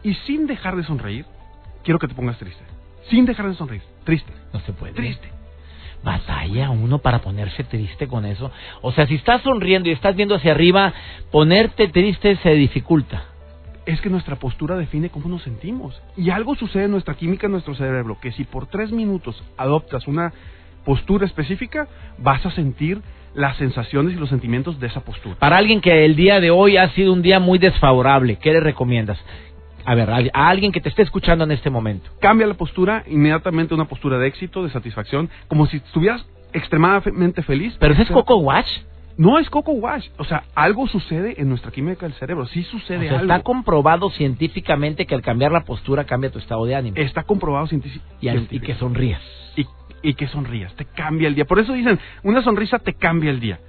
Y 0.03 0.13
sin 0.27 0.47
dejar 0.47 0.77
de 0.77 0.85
sonreír, 0.85 1.25
quiero 1.83 1.99
que 1.99 2.07
te 2.07 2.15
pongas 2.15 2.37
triste. 2.37 2.63
Sin 3.09 3.25
dejar 3.25 3.49
de 3.49 3.55
sonreír. 3.55 3.83
Triste. 4.05 4.35
No 4.53 4.61
se 4.61 4.75
puede. 4.75 4.93
Triste. 4.93 5.31
Batalla 6.03 6.69
uno 6.69 6.99
para 6.99 7.21
ponerse 7.21 7.65
triste 7.65 8.07
con 8.07 8.27
eso. 8.27 8.51
O 8.83 8.93
sea, 8.93 9.07
si 9.07 9.15
estás 9.15 9.41
sonriendo 9.41 9.89
y 9.89 9.93
estás 9.93 10.15
viendo 10.15 10.35
hacia 10.35 10.53
arriba, 10.53 10.93
ponerte 11.31 11.89
triste 11.89 12.37
se 12.43 12.51
dificulta 12.51 13.29
es 13.87 14.01
que 14.01 14.11
nuestra 14.11 14.37
postura 14.37 14.77
define 14.77 15.11
cómo 15.11 15.29
nos 15.29 15.43
sentimos. 15.43 16.01
Y 16.17 16.31
algo 16.31 16.55
sucede 16.55 16.85
en 16.85 16.91
nuestra 16.91 17.15
química, 17.15 17.47
en 17.47 17.53
nuestro 17.53 17.75
cerebro, 17.75 18.19
que 18.21 18.33
si 18.33 18.45
por 18.45 18.67
tres 18.67 18.91
minutos 18.93 19.43
adoptas 19.57 20.07
una 20.07 20.33
postura 20.85 21.27
específica, 21.27 21.89
vas 22.19 22.45
a 22.47 22.51
sentir 22.51 23.01
las 23.35 23.57
sensaciones 23.57 24.15
y 24.15 24.17
los 24.17 24.29
sentimientos 24.29 24.79
de 24.79 24.87
esa 24.87 25.01
postura. 25.01 25.37
Para 25.39 25.57
alguien 25.57 25.81
que 25.81 26.05
el 26.05 26.15
día 26.15 26.41
de 26.41 26.51
hoy 26.51 26.77
ha 26.77 26.89
sido 26.91 27.13
un 27.13 27.23
día 27.23 27.41
muy 27.41 27.59
desfavorable, 27.59 28.37
¿qué 28.37 28.53
le 28.53 28.61
recomiendas? 28.61 29.19
A 29.85 29.95
ver, 29.95 30.09
a 30.11 30.49
alguien 30.49 30.73
que 30.73 30.81
te 30.81 30.89
esté 30.89 31.03
escuchando 31.03 31.45
en 31.45 31.51
este 31.51 31.69
momento. 31.69 32.11
Cambia 32.21 32.47
la 32.47 32.55
postura 32.55 33.05
inmediatamente 33.07 33.75
una 33.75 33.85
postura 33.85 34.19
de 34.19 34.29
éxito, 34.29 34.63
de 34.63 34.71
satisfacción, 34.71 35.29
como 35.49 35.67
si 35.67 35.79
estuvieras 35.79 36.25
extremadamente 36.55 37.43
feliz. 37.43 37.77
¿Pero 37.79 37.95
es 37.95 38.09
Coco 38.09 38.37
Watch? 38.37 38.69
No 39.17 39.39
es 39.39 39.49
Coco 39.49 39.73
Wash. 39.73 40.09
O 40.19 40.25
sea, 40.25 40.45
algo 40.55 40.89
sucede 40.89 41.41
en 41.41 41.49
nuestra 41.49 41.71
química 41.71 42.07
del 42.07 42.15
cerebro. 42.15 42.47
Sí 42.47 42.65
sucede 42.65 43.09
algo. 43.09 43.23
Está 43.23 43.43
comprobado 43.43 44.11
científicamente 44.11 45.07
que 45.07 45.15
al 45.15 45.23
cambiar 45.23 45.53
la 45.53 45.65
postura 45.65 46.05
cambia 46.05 46.31
tu 46.31 46.39
estado 46.39 46.65
de 46.65 46.75
ánimo. 46.75 46.97
Está 46.97 47.23
comprobado 47.23 47.67
científicamente. 47.67 48.57
Y, 48.57 48.61
que 48.61 48.75
sonrías. 48.75 49.23
Y, 49.57 49.67
y 50.03 50.15
que 50.15 50.27
sonrías. 50.29 50.75
Te 50.75 50.85
cambia 50.85 51.29
el 51.29 51.35
día. 51.35 51.45
Por 51.45 51.61
eso 51.61 51.73
dicen, 51.73 51.99
una 52.23 52.43
sonrisa 52.43 52.79
te 52.81 52.95
cambia 52.95 53.31
el 53.31 53.41
día. 53.41 53.61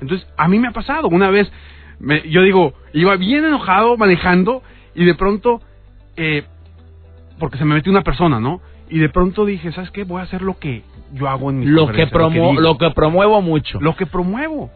Entonces, 0.00 0.28
a 0.36 0.46
mí 0.48 0.58
me 0.58 0.68
ha 0.68 0.72
pasado. 0.72 1.08
Una 1.08 1.30
vez, 1.30 1.50
me, 1.98 2.28
yo 2.28 2.42
digo, 2.42 2.74
iba 2.92 3.16
bien 3.16 3.44
enojado 3.44 3.96
manejando 3.96 4.62
y 4.94 5.04
de 5.04 5.14
pronto, 5.14 5.60
eh, 6.16 6.44
porque 7.38 7.58
se 7.58 7.64
me 7.64 7.74
metió 7.74 7.90
una 7.90 8.02
persona, 8.02 8.38
¿no? 8.38 8.60
Y 8.90 8.98
de 8.98 9.08
pronto 9.08 9.44
dije, 9.44 9.72
¿sabes 9.72 9.90
qué? 9.90 10.04
Voy 10.04 10.20
a 10.20 10.24
hacer 10.24 10.42
lo 10.42 10.58
que 10.58 10.82
yo 11.12 11.28
hago 11.28 11.50
en 11.50 11.60
mi 11.60 11.66
lo 11.66 11.88
que, 11.88 12.06
promo 12.06 12.54
lo 12.54 12.78
que, 12.78 12.90
promuevo 12.90 13.42
mucho. 13.42 13.80
Lo 13.80 13.96
que 13.96 14.06
promuevo. 14.06 14.70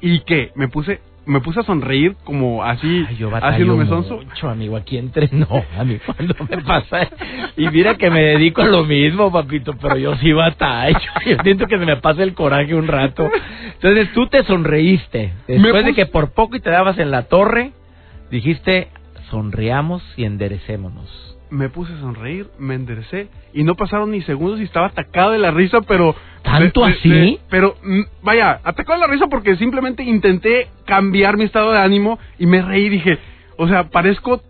Y 0.00 0.20
que 0.20 0.50
me 0.54 0.68
puse 0.68 1.00
me 1.24 1.40
puse 1.40 1.60
a 1.60 1.62
sonreír 1.62 2.16
como 2.24 2.64
así 2.64 3.06
Ay, 3.08 3.16
yo 3.16 3.30
haciéndome 3.32 3.86
sonso. 3.86 4.16
mucho, 4.16 4.48
amigo, 4.48 4.76
aquí 4.76 4.98
entrenó 4.98 5.46
a 5.78 5.84
mí 5.84 5.98
cuando 6.04 6.34
me 6.48 6.62
pasa. 6.66 7.08
Y 7.56 7.68
mira 7.68 7.96
que 7.96 8.10
me 8.10 8.22
dedico 8.22 8.62
a 8.62 8.66
lo 8.66 8.84
mismo, 8.84 9.30
papito, 9.30 9.74
pero 9.80 9.96
yo 9.96 10.16
sí 10.16 10.32
batallo. 10.32 10.98
Yo 11.26 11.36
siento 11.44 11.66
que 11.66 11.78
se 11.78 11.86
me 11.86 11.96
pasa 11.98 12.22
el 12.22 12.34
coraje 12.34 12.74
un 12.74 12.88
rato. 12.88 13.28
Entonces 13.74 14.12
tú 14.12 14.26
te 14.26 14.42
sonreíste. 14.44 15.32
Después 15.46 15.84
de 15.84 15.94
que 15.94 16.06
por 16.06 16.32
poco 16.32 16.56
y 16.56 16.60
te 16.60 16.70
dabas 16.70 16.98
en 16.98 17.10
la 17.10 17.24
torre, 17.24 17.72
dijiste, 18.30 18.88
sonriamos 19.30 20.02
y 20.16 20.24
enderecémonos 20.24 21.31
me 21.52 21.68
puse 21.68 21.92
a 21.92 22.00
sonreír, 22.00 22.48
me 22.58 22.74
enderecé 22.74 23.28
y 23.52 23.62
no 23.62 23.74
pasaron 23.74 24.10
ni 24.10 24.22
segundos 24.22 24.58
y 24.60 24.64
estaba 24.64 24.86
atacado 24.86 25.32
de 25.32 25.38
la 25.38 25.50
risa, 25.50 25.82
pero... 25.82 26.16
¿Tanto 26.42 26.84
así? 26.84 27.38
pero, 27.48 27.76
mm, 27.84 28.00
vaya, 28.22 28.60
atacado 28.64 29.00
de 29.00 29.06
la 29.06 29.12
risa 29.12 29.26
porque 29.28 29.56
simplemente 29.56 30.02
intenté 30.02 30.68
cambiar 30.86 31.36
mi 31.36 31.44
estado 31.44 31.70
de 31.70 31.78
ánimo 31.78 32.18
y 32.38 32.46
me 32.46 32.62
reí 32.62 32.88
dije, 32.88 33.18
o 33.58 33.68
sea, 33.68 33.90
parezco... 33.90 34.40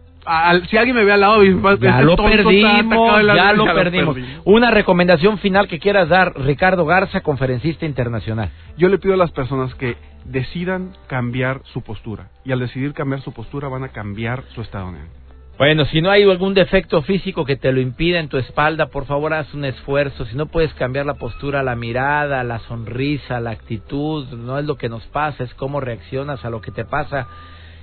si 0.71 0.77
alguien 0.77 0.95
me 0.95 1.05
ve 1.05 1.13
al 1.13 1.21
lado 1.21 1.45
y 1.45 1.61
ya 1.81 2.03
lo 2.03 2.17
perdimos, 2.17 3.23
ya 3.35 3.53
lo 3.53 3.65
perdimos. 3.65 4.17
Una 4.45 4.71
recomendación 4.71 5.39
final 5.39 5.67
que 5.67 5.81
quieras 5.81 6.09
dar, 6.09 6.41
Ricardo 6.41 6.87
Garza, 6.87 7.21
conferencista 7.21 7.85
internacional. 7.85 8.51
Yo 8.79 8.89
le 8.89 8.99
pido 8.99 9.15
a 9.15 9.19
las 9.19 9.33
personas 9.33 9.75
que 9.75 9.97
decidan 10.25 10.93
cambiar 11.09 11.63
su 11.73 11.83
postura 11.83 12.29
y 12.45 12.53
al 12.53 12.61
decidir 12.61 12.95
cambiar 12.95 13.23
su 13.23 13.33
postura 13.33 13.69
van 13.69 13.83
a 13.83 13.89
cambiar 13.89 14.45
su 14.55 14.61
estado 14.61 14.93
de 14.93 14.99
ánimo. 14.99 15.22
Bueno, 15.63 15.85
si 15.85 16.03
no 16.03 16.11
hay 16.11 16.25
algún 16.25 16.55
defecto 16.55 17.03
físico 17.03 17.45
que 17.45 17.55
te 17.55 17.71
lo 17.71 17.81
impida 17.81 18.19
en 18.19 18.29
tu 18.29 18.37
espalda, 18.37 18.87
por 18.87 19.07
favor 19.07 19.33
haz 19.33 19.55
un 19.55 19.65
esfuerzo. 19.65 20.25
Si 20.25 20.35
no 20.35 20.47
puedes 20.47 20.75
cambiar 20.75 21.07
la 21.07 21.15
postura, 21.15 21.63
la 21.63 21.77
mirada, 21.77 22.43
la 22.43 22.59
sonrisa, 22.59 23.39
la 23.39 23.53
actitud, 23.53 24.27
no 24.31 24.59
es 24.59 24.65
lo 24.65 24.75
que 24.75 24.89
nos 24.89 25.07
pasa, 25.07 25.45
es 25.45 25.55
cómo 25.55 25.79
reaccionas 25.79 26.45
a 26.45 26.51
lo 26.51 26.61
que 26.61 26.73
te 26.73 26.85
pasa. 26.85 27.29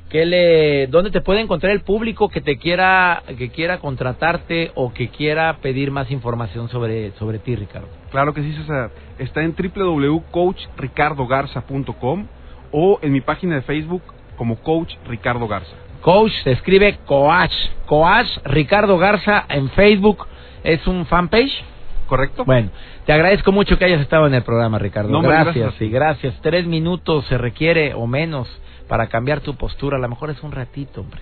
¿Qué 0.10 0.26
le, 0.26 0.88
¿Dónde 0.88 1.10
te 1.10 1.22
puede 1.22 1.40
encontrar 1.40 1.72
el 1.72 1.80
público 1.80 2.28
que 2.28 2.42
te 2.42 2.58
quiera, 2.58 3.24
que 3.38 3.50
quiera 3.50 3.78
contratarte 3.78 4.74
o 4.76 4.92
que 4.92 5.08
quiera 5.08 5.60
pedir 5.62 5.90
más 5.90 6.12
información 6.12 6.68
sobre, 6.68 7.12
sobre 7.12 7.40
ti, 7.40 7.56
Ricardo? 7.56 7.88
Claro 8.12 8.34
que 8.34 8.44
sí, 8.44 8.52
César. 8.58 8.92
Está 9.20 9.42
en 9.42 9.56
www.coachricardogarza.com 9.56 12.28
o 12.74 13.00
en 13.02 13.14
mi 13.14 13.22
página 13.22 13.56
de 13.56 13.62
Facebook 13.62 14.02
como 14.36 14.58
Coach 14.58 14.96
Ricardo 15.08 15.48
Garza. 15.48 15.89
Coach 16.02 16.32
se 16.44 16.52
escribe 16.52 16.98
Coach. 17.06 17.54
Coach 17.86 18.28
Ricardo 18.46 18.98
Garza 18.98 19.46
en 19.50 19.70
Facebook. 19.72 20.28
¿Es 20.64 20.86
un 20.88 21.06
fanpage? 21.06 21.64
¿Correcto? 22.08 22.44
Bueno, 22.44 22.70
te 23.06 23.14
agradezco 23.14 23.52
mucho 23.52 23.78
que 23.78 23.86
hayas 23.86 24.02
estado 24.02 24.26
en 24.28 24.34
el 24.34 24.44
programa, 24.44 24.80
Ricardo. 24.80 25.22
gracias, 25.22 25.80
y 25.80 25.90
gracias. 25.90 26.34
Tres 26.42 26.66
minutos 26.66 27.26
se 27.26 27.38
requiere 27.38 27.94
o 27.94 28.08
menos 28.08 28.48
para 28.88 29.08
cambiar 29.08 29.42
tu 29.42 29.56
postura. 29.56 29.98
A 29.98 30.00
lo 30.00 30.10
mejor 30.10 30.32
es 30.32 30.42
un 30.42 30.52
ratito, 30.52 31.02
hombre. 31.02 31.22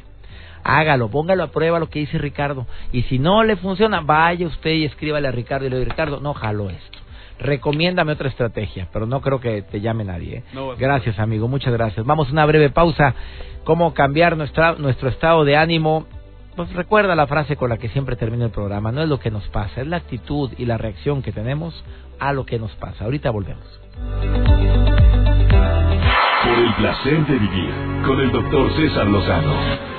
Hágalo, 0.64 1.10
póngalo 1.10 1.44
a 1.44 1.48
prueba 1.48 1.80
lo 1.80 1.90
que 1.90 2.00
dice 2.00 2.18
Ricardo. 2.18 2.66
Y 2.92 3.04
si 3.04 3.20
no 3.20 3.44
le 3.44 3.58
funciona, 3.58 4.02
vaya 4.02 4.48
usted 4.48 4.72
y 4.72 4.86
escríbale 4.86 5.28
a 5.28 5.32
Ricardo 5.32 5.66
y 5.66 5.70
le 5.70 5.80
diga, 5.80 5.92
Ricardo, 5.92 6.20
no 6.20 6.34
jalo 6.34 6.70
esto. 6.70 7.00
Recomiéndame 7.40 8.14
otra 8.14 8.30
estrategia, 8.30 8.88
pero 8.92 9.06
no 9.06 9.22
creo 9.22 9.40
que 9.40 9.62
te 9.62 9.80
llame 9.80 10.04
nadie. 10.04 10.38
¿eh? 10.38 10.76
gracias, 10.78 11.20
amigo, 11.20 11.48
muchas 11.48 11.74
gracias. 11.74 12.06
Vamos 12.06 12.30
a 12.30 12.32
una 12.32 12.46
breve 12.46 12.70
pausa. 12.70 13.14
Cómo 13.64 13.94
cambiar 13.94 14.38
nuestra, 14.38 14.74
nuestro 14.74 15.10
estado 15.10 15.44
de 15.44 15.58
ánimo 15.58 16.08
pues 16.58 16.74
recuerda 16.74 17.16
la 17.16 17.28
frase 17.28 17.56
con 17.56 17.70
la 17.70 17.78
que 17.78 17.88
siempre 17.90 18.16
termino 18.16 18.44
el 18.46 18.52
programa, 18.52 18.92
no 18.92 19.04
es 19.04 19.08
lo 19.08 19.20
que 19.20 19.30
nos 19.30 19.48
pasa, 19.50 19.82
es 19.82 19.88
la 19.88 19.98
actitud 19.98 20.52
y 20.58 20.66
la 20.66 20.80
reacción 20.80 21.22
que 21.22 21.32
tenemos 21.32 21.86
a 22.20 22.34
lo 22.34 22.48
que 22.48 22.58
nos 22.58 22.72
pasa. 22.78 23.06
Ahorita 23.06 23.30
volvemos. 23.30 23.64
Por 26.44 26.58
el 26.58 26.74
placer 26.78 27.28
de 27.28 27.38
vivir 27.38 27.72
con 28.08 28.20
el 28.20 28.32
doctor 28.32 28.76
César 28.76 29.06
Lozano. 29.06 29.97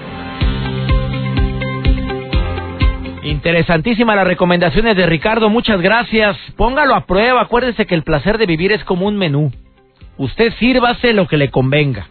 Interesantísimas 3.29 4.17
las 4.17 4.27
recomendaciones 4.27 4.97
de 4.97 5.05
Ricardo, 5.05 5.51
muchas 5.51 5.83
gracias. 5.83 6.35
Póngalo 6.57 6.95
a 6.95 7.05
prueba, 7.05 7.43
acuérdese 7.43 7.85
que 7.85 7.95
el 7.95 8.03
placer 8.03 8.39
de 8.39 8.47
vivir 8.47 8.73
es 8.73 8.83
como 8.85 9.07
un 9.07 9.19
menú. 9.19 9.53
Usted 10.17 10.55
sírvase 10.55 11.13
lo 11.13 11.29
que 11.29 11.37
le 11.37 11.51
convenga. 11.51 12.09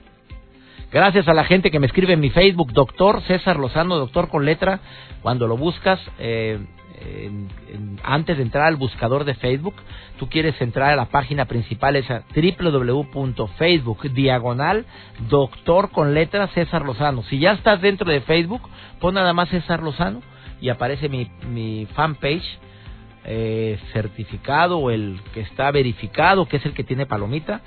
Gracias 0.92 1.28
a 1.28 1.34
la 1.34 1.44
gente 1.44 1.72
que 1.72 1.80
me 1.80 1.88
escribe 1.88 2.14
en 2.14 2.20
mi 2.20 2.30
Facebook, 2.30 2.72
doctor 2.72 3.24
César 3.24 3.58
Lozano, 3.58 3.98
doctor 3.98 4.30
con 4.30 4.46
letra. 4.46 4.80
Cuando 5.24 5.48
lo 5.48 5.58
buscas, 5.58 6.00
eh, 6.20 6.60
antes 8.04 8.38
de 8.38 8.44
entrar 8.44 8.68
al 8.68 8.76
buscador 8.76 9.24
de 9.26 9.34
Facebook, 9.34 9.74
tú 10.20 10.30
quieres 10.30 10.62
entrar 10.62 10.92
a 10.92 10.96
la 10.96 11.06
página 11.06 11.46
principal, 11.46 11.96
es 11.96 12.06
www.facebook, 12.36 14.12
diagonal, 14.12 14.86
doctor 15.28 15.90
con 15.90 16.14
letra 16.14 16.46
César 16.50 16.86
Lozano. 16.86 17.24
Si 17.24 17.40
ya 17.40 17.54
estás 17.54 17.82
dentro 17.82 18.12
de 18.12 18.22
Facebook, 18.22 18.62
pon 19.00 19.16
nada 19.16 19.34
más 19.34 19.50
César 19.50 19.82
Lozano 19.82 20.22
y 20.62 20.70
aparece 20.70 21.10
mi, 21.10 21.30
mi 21.50 21.88
fanpage 21.94 22.60
eh, 23.26 23.78
certificado 23.92 24.78
o 24.78 24.90
el 24.90 25.20
que 25.34 25.42
está 25.42 25.70
verificado, 25.72 26.48
que 26.48 26.58
es 26.58 26.66
el 26.66 26.74
que 26.74 26.84
tiene 26.84 27.06
palomita. 27.06 27.62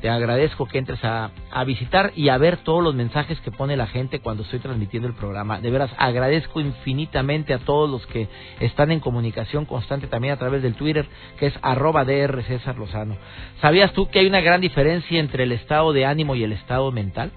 Te 0.00 0.10
agradezco 0.10 0.66
que 0.66 0.78
entres 0.78 1.02
a, 1.04 1.30
a, 1.50 1.64
visitar 1.64 2.12
y 2.16 2.28
a 2.28 2.36
ver 2.36 2.58
todos 2.58 2.82
los 2.82 2.94
mensajes 2.94 3.40
que 3.40 3.50
pone 3.50 3.76
la 3.76 3.86
gente 3.86 4.20
cuando 4.20 4.42
estoy 4.42 4.58
transmitiendo 4.58 5.08
el 5.08 5.14
programa. 5.14 5.60
De 5.60 5.70
veras, 5.70 5.90
agradezco 5.96 6.60
infinitamente 6.60 7.54
a 7.54 7.58
todos 7.58 7.88
los 7.88 8.06
que 8.08 8.28
están 8.60 8.90
en 8.90 9.00
comunicación 9.00 9.64
constante 9.64 10.06
también 10.06 10.34
a 10.34 10.38
través 10.38 10.62
del 10.62 10.74
Twitter, 10.74 11.06
que 11.38 11.46
es 11.46 11.54
arroba 11.62 12.04
DR 12.04 12.42
César 12.42 12.76
Lozano. 12.76 13.16
¿Sabías 13.62 13.92
tú 13.92 14.08
que 14.10 14.18
hay 14.18 14.26
una 14.26 14.40
gran 14.40 14.60
diferencia 14.60 15.18
entre 15.18 15.44
el 15.44 15.52
estado 15.52 15.92
de 15.94 16.04
ánimo 16.04 16.34
y 16.34 16.44
el 16.44 16.52
estado 16.52 16.92
mental? 16.92 17.30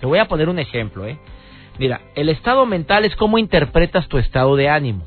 Te 0.00 0.06
voy 0.06 0.18
a 0.18 0.26
poner 0.26 0.48
un 0.48 0.58
ejemplo, 0.58 1.06
¿eh? 1.06 1.18
Mira, 1.78 2.00
el 2.14 2.28
estado 2.28 2.66
mental 2.66 3.04
es 3.04 3.16
cómo 3.16 3.38
interpretas 3.38 4.06
tu 4.08 4.18
estado 4.18 4.54
de 4.56 4.68
ánimo. 4.68 5.04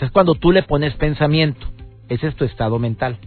es 0.00 0.10
cuando 0.10 0.34
tú 0.34 0.50
le 0.50 0.64
pones 0.64 0.94
pensamiento. 0.94 1.66
Ese 2.08 2.26
es 2.26 2.34
tu 2.34 2.44
estado 2.44 2.78
mental. 2.78 3.18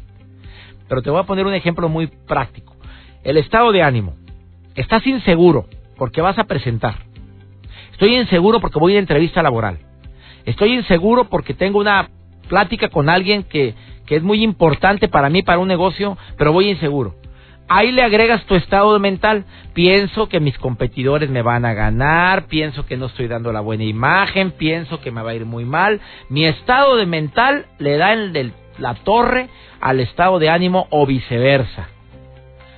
Pero 0.90 1.02
te 1.02 1.10
voy 1.10 1.22
a 1.22 1.26
poner 1.26 1.46
un 1.46 1.54
ejemplo 1.54 1.88
muy 1.88 2.08
práctico. 2.08 2.76
El 3.24 3.38
estado 3.38 3.72
de 3.72 3.82
ánimo. 3.82 4.16
Estás 4.76 5.08
inseguro 5.08 5.68
porque 5.98 6.22
vas 6.22 6.38
a 6.38 6.44
presentar. 6.44 6.96
Estoy 7.94 8.16
inseguro 8.18 8.60
porque 8.60 8.78
voy 8.78 8.98
a 8.98 9.00
entrevista 9.00 9.42
laboral. 9.42 9.80
Estoy 10.44 10.74
inseguro 10.74 11.30
porque 11.30 11.54
tengo 11.54 11.80
una 11.80 12.10
plática 12.50 12.90
con 12.90 13.10
alguien 13.10 13.44
que, 13.44 13.74
que 14.06 14.18
es 14.18 14.22
muy 14.22 14.44
importante 14.44 15.08
para 15.08 15.30
mí, 15.30 15.44
para 15.44 15.60
un 15.60 15.70
negocio, 15.70 16.18
pero 16.38 16.52
voy 16.52 16.70
inseguro. 16.70 17.16
Ahí 17.68 17.92
le 17.92 18.04
agregas 18.04 18.46
tu 18.46 18.56
estado 18.56 19.00
mental. 19.00 19.46
Pienso 19.74 20.30
que 20.30 20.40
mis 20.40 20.58
competidores 20.60 21.30
me 21.30 21.42
van 21.42 21.66
a 21.66 21.74
ganar, 21.74 22.46
pienso 22.46 22.86
que 22.86 22.96
no 22.96 23.08
estoy 23.08 23.28
dando 23.28 23.52
la 23.52 23.62
buena 23.62 23.84
imagen, 23.84 24.52
pienso 24.52 25.02
que 25.02 25.12
me 25.12 25.24
va 25.24 25.32
a 25.32 25.36
ir 25.36 25.46
muy 25.46 25.66
mal. 25.66 26.00
Mi 26.30 26.46
estado 26.46 26.96
de 26.96 27.08
mental 27.08 27.66
le 27.80 27.98
da 27.98 28.14
el 28.14 28.54
la 28.78 28.94
torre 28.94 29.50
al 29.82 30.00
estado 30.00 30.38
de 30.38 30.50
ánimo 30.50 30.88
o 30.92 31.06
viceversa. 31.06 31.88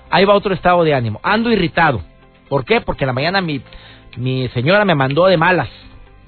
Ahí 0.10 0.24
va 0.24 0.36
otro 0.36 0.54
estado 0.54 0.84
de 0.84 0.94
ánimo. 0.94 1.20
Ando 1.22 1.52
irritado. 1.52 2.02
¿Por 2.48 2.64
qué? 2.64 2.80
Porque 2.80 3.04
en 3.04 3.08
la 3.08 3.14
mañana 3.14 3.42
mi, 3.42 3.62
mi 4.16 4.48
señora 4.50 4.86
me 4.86 4.96
mandó 4.96 5.26
de 5.26 5.36
malas. 5.36 5.70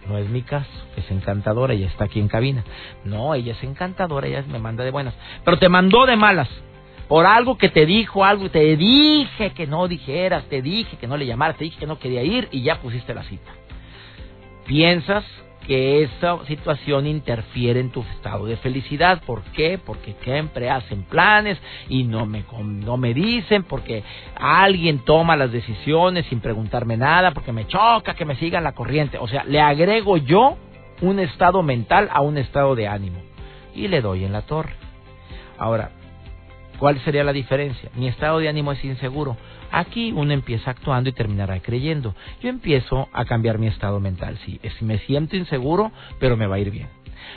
No 0.08 0.18
es 0.18 0.28
mi 0.28 0.42
caso, 0.42 0.70
es 0.98 1.10
encantadora 1.12 1.74
y 1.76 1.84
está 1.84 2.06
aquí 2.06 2.20
en 2.20 2.28
cabina. 2.28 2.64
No, 3.06 3.36
ella 3.36 3.54
es 3.54 3.64
encantadora, 3.64 4.28
ella 4.28 4.44
me 4.50 4.60
manda 4.60 4.84
de 4.84 4.92
buenas. 4.92 5.14
Pero 5.46 5.60
te 5.60 5.70
mandó 5.70 6.06
de 6.06 6.16
malas 6.16 6.50
por 7.10 7.26
algo 7.26 7.58
que 7.58 7.70
te 7.70 7.88
dijo 7.88 8.24
algo, 8.24 8.52
te 8.52 8.78
dije 8.78 9.50
que 9.50 9.66
no 9.66 9.88
dijeras, 9.88 10.46
te 10.46 10.62
dije 10.62 10.96
que 10.98 11.08
no 11.08 11.18
le 11.18 11.26
llamaras, 11.26 11.58
te 11.58 11.64
dije 11.64 11.80
que 11.80 11.88
no 11.88 11.98
quería 11.98 12.22
ir 12.22 12.48
y 12.52 12.62
ya 12.62 12.80
pusiste 12.80 13.16
la 13.16 13.24
cita. 13.24 13.52
Piensas 14.68 15.26
que 15.66 16.04
esa 16.04 16.46
situación 16.46 17.08
interfiere 17.08 17.80
en 17.80 17.90
tu 17.90 18.02
estado 18.02 18.46
de 18.46 18.58
felicidad. 18.58 19.24
¿Por 19.26 19.42
qué? 19.54 19.80
Porque 19.84 20.16
siempre 20.24 20.70
hacen 20.70 21.02
planes 21.02 21.58
y 21.88 22.04
no 22.04 22.28
me, 22.28 22.46
no 22.64 22.96
me 22.98 23.16
dicen, 23.16 23.64
porque 23.64 24.04
alguien 24.36 25.00
toma 25.00 25.36
las 25.36 25.52
decisiones 25.52 26.28
sin 26.28 26.42
preguntarme 26.42 26.96
nada, 26.96 27.32
porque 27.32 27.52
me 27.52 27.66
choca 27.66 28.14
que 28.14 28.26
me 28.26 28.36
sigan 28.36 28.64
la 28.64 28.74
corriente. 28.74 29.18
O 29.18 29.28
sea, 29.28 29.44
le 29.46 29.60
agrego 29.60 30.18
yo 30.18 30.58
un 31.02 31.18
estado 31.18 31.64
mental 31.64 32.08
a 32.12 32.22
un 32.22 32.38
estado 32.38 32.76
de 32.76 32.88
ánimo 32.88 33.20
y 33.74 33.88
le 33.88 34.02
doy 34.02 34.26
en 34.26 34.32
la 34.32 34.44
torre. 34.44 34.76
Ahora, 35.58 35.92
¿Cuál 36.80 36.98
sería 37.02 37.26
la 37.26 37.34
diferencia? 37.34 37.90
Mi 37.96 38.08
estado 38.08 38.40
de 38.40 38.48
ánimo 38.48 38.72
es 38.72 38.84
inseguro. 38.86 39.36
Aquí 39.70 40.14
uno 40.14 40.32
empieza 40.32 40.72
actuando 40.72 41.10
y 41.10 41.14
terminará 41.14 41.60
creyendo. 41.60 42.16
Yo 42.42 42.50
empiezo 42.50 43.10
a 43.12 43.26
cambiar 43.26 43.60
mi 43.60 43.68
estado 43.68 44.00
mental. 44.00 44.40
Sí, 44.46 44.62
me 44.80 44.98
siento 45.00 45.36
inseguro, 45.36 45.92
pero 46.20 46.38
me 46.38 46.48
va 46.48 46.56
a 46.56 46.60
ir 46.60 46.72
bien. 46.72 46.88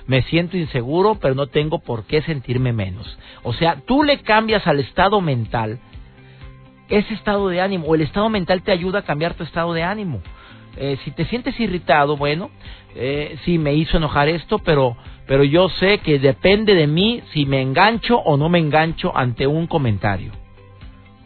Me 0.07 0.22
siento 0.22 0.57
inseguro, 0.57 1.16
pero 1.16 1.35
no 1.35 1.48
tengo 1.48 1.81
por 1.81 2.05
qué 2.05 2.22
sentirme 2.22 2.72
menos. 2.72 3.18
O 3.42 3.52
sea, 3.52 3.81
tú 3.85 4.05
le 4.05 4.22
cambias 4.22 4.64
al 4.66 4.78
estado 4.78 5.20
mental 5.20 5.81
ese 6.88 7.14
estado 7.14 7.48
de 7.48 7.61
ánimo, 7.61 7.87
o 7.87 7.94
el 7.94 8.02
estado 8.02 8.28
mental 8.28 8.62
te 8.62 8.70
ayuda 8.70 9.00
a 9.00 9.05
cambiar 9.05 9.35
tu 9.35 9.42
estado 9.42 9.72
de 9.72 9.83
ánimo. 9.83 10.20
Eh, 10.77 10.99
si 11.05 11.11
te 11.11 11.25
sientes 11.27 11.59
irritado, 11.61 12.17
bueno, 12.17 12.51
eh, 12.95 13.37
sí 13.45 13.59
me 13.59 13.75
hizo 13.75 13.97
enojar 13.97 14.29
esto, 14.29 14.59
pero 14.59 14.97
pero 15.27 15.45
yo 15.45 15.69
sé 15.69 15.99
que 15.99 16.19
depende 16.19 16.75
de 16.75 16.87
mí 16.87 17.23
si 17.33 17.47
me 17.47 17.63
engancho 17.63 18.19
o 18.19 18.37
no 18.37 18.49
me 18.49 18.59
engancho 18.59 19.17
ante 19.17 19.47
un 19.47 19.67
comentario. 19.67 20.33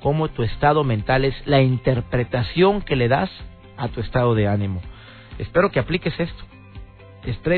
Cómo 0.01 0.29
tu 0.29 0.43
estado 0.43 0.85
mental 0.85 1.25
es 1.25 1.35
la 1.47 1.63
interpretación 1.63 2.83
que 2.83 2.97
le 2.97 3.09
das 3.09 3.31
a 3.77 3.89
tu 3.89 4.01
estado 4.01 4.35
de 4.35 4.47
ánimo. 4.47 4.81
Espero 5.39 5.71
que 5.71 5.81
apliques 5.81 6.19
esto. 6.21 6.45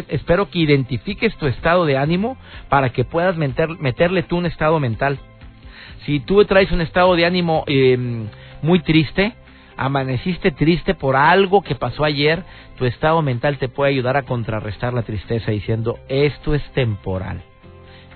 Espero 0.08 0.48
que 0.48 0.60
identifiques 0.60 1.36
tu 1.36 1.46
estado 1.46 1.84
de 1.84 1.98
ánimo 1.98 2.38
para 2.70 2.90
que 2.90 3.04
puedas 3.04 3.36
meterle 3.36 4.22
tú 4.22 4.38
un 4.38 4.46
estado 4.46 4.80
mental. 4.80 5.18
Si 6.06 6.20
tú 6.20 6.42
traes 6.46 6.72
un 6.72 6.80
estado 6.80 7.14
de 7.16 7.26
ánimo 7.26 7.64
eh, 7.66 7.98
muy 8.62 8.80
triste, 8.80 9.34
amaneciste 9.78 10.50
triste 10.50 10.94
por 10.94 11.16
algo 11.16 11.62
que 11.62 11.76
pasó 11.76 12.04
ayer, 12.04 12.42
tu 12.76 12.84
estado 12.84 13.22
mental 13.22 13.58
te 13.58 13.68
puede 13.68 13.92
ayudar 13.92 14.16
a 14.16 14.24
contrarrestar 14.24 14.92
la 14.92 15.02
tristeza 15.02 15.52
diciendo, 15.52 15.98
esto 16.08 16.54
es 16.54 16.62
temporal, 16.72 17.40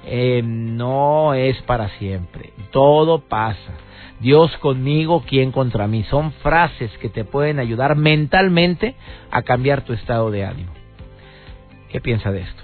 eh, 0.05 0.43
no 0.45 1.33
es 1.35 1.63
para 1.63 1.89
siempre, 1.99 2.53
todo 2.73 3.21
pasa. 3.21 3.73
Dios 4.19 4.57
conmigo, 4.59 5.25
¿quién 5.27 5.51
contra 5.51 5.87
mí? 5.87 6.05
Son 6.05 6.33
frases 6.33 6.91
que 6.99 7.09
te 7.09 7.25
pueden 7.25 7.59
ayudar 7.59 7.97
mentalmente 7.97 8.95
a 9.31 9.43
cambiar 9.43 9.83
tu 9.83 9.93
estado 9.93 10.31
de 10.31 10.45
ánimo. 10.45 10.73
¿Qué 11.91 12.01
piensa 12.01 12.31
de 12.31 12.41
esto? 12.41 12.63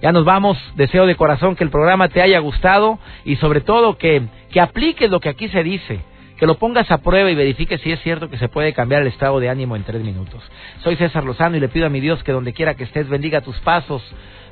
Ya 0.00 0.12
nos 0.12 0.24
vamos, 0.24 0.58
deseo 0.74 1.06
de 1.06 1.16
corazón 1.16 1.54
que 1.54 1.64
el 1.64 1.70
programa 1.70 2.08
te 2.08 2.22
haya 2.22 2.38
gustado 2.40 2.98
y 3.24 3.36
sobre 3.36 3.60
todo 3.60 3.98
que, 3.98 4.22
que 4.50 4.60
apliques 4.60 5.10
lo 5.10 5.20
que 5.20 5.28
aquí 5.28 5.48
se 5.48 5.62
dice 5.62 6.00
que 6.42 6.46
lo 6.48 6.56
pongas 6.56 6.90
a 6.90 6.98
prueba 6.98 7.30
y 7.30 7.36
verifique 7.36 7.78
si 7.78 7.92
es 7.92 8.02
cierto 8.02 8.28
que 8.28 8.36
se 8.36 8.48
puede 8.48 8.72
cambiar 8.72 9.02
el 9.02 9.06
estado 9.06 9.38
de 9.38 9.48
ánimo 9.48 9.76
en 9.76 9.84
tres 9.84 10.02
minutos. 10.02 10.42
Soy 10.82 10.96
César 10.96 11.22
Lozano 11.22 11.56
y 11.56 11.60
le 11.60 11.68
pido 11.68 11.86
a 11.86 11.88
mi 11.88 12.00
Dios 12.00 12.24
que 12.24 12.32
donde 12.32 12.52
quiera 12.52 12.74
que 12.74 12.82
estés 12.82 13.08
bendiga 13.08 13.42
tus 13.42 13.60
pasos, 13.60 14.02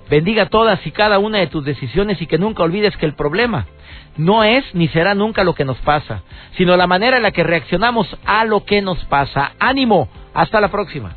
bendiga 0.09 0.47
todas 0.47 0.87
y 0.87 0.93
cada 0.93 1.19
una 1.19 1.39
de 1.39 1.49
tus 1.49 1.65
decisiones 1.65 2.23
y 2.23 2.29
que 2.29 2.39
nunca 2.39 2.63
olvides 2.63 2.97
que 2.97 3.07
el 3.07 3.15
problema 3.15 3.67
no 4.17 4.45
es 4.45 4.65
ni 4.73 4.87
será 4.87 5.17
nunca 5.17 5.43
lo 5.43 5.57
que 5.57 5.65
nos 5.65 5.79
pasa, 5.79 6.23
sino 6.57 6.77
la 6.77 6.87
manera 6.87 7.17
en 7.17 7.25
la 7.25 7.33
que 7.33 7.43
reaccionamos 7.43 8.07
a 8.25 8.45
lo 8.45 8.65
que 8.65 8.83
nos 8.83 9.05
pasa. 9.07 9.55
Ánimo, 9.59 10.09
hasta 10.33 10.61
la 10.61 10.69
próxima. 10.69 11.17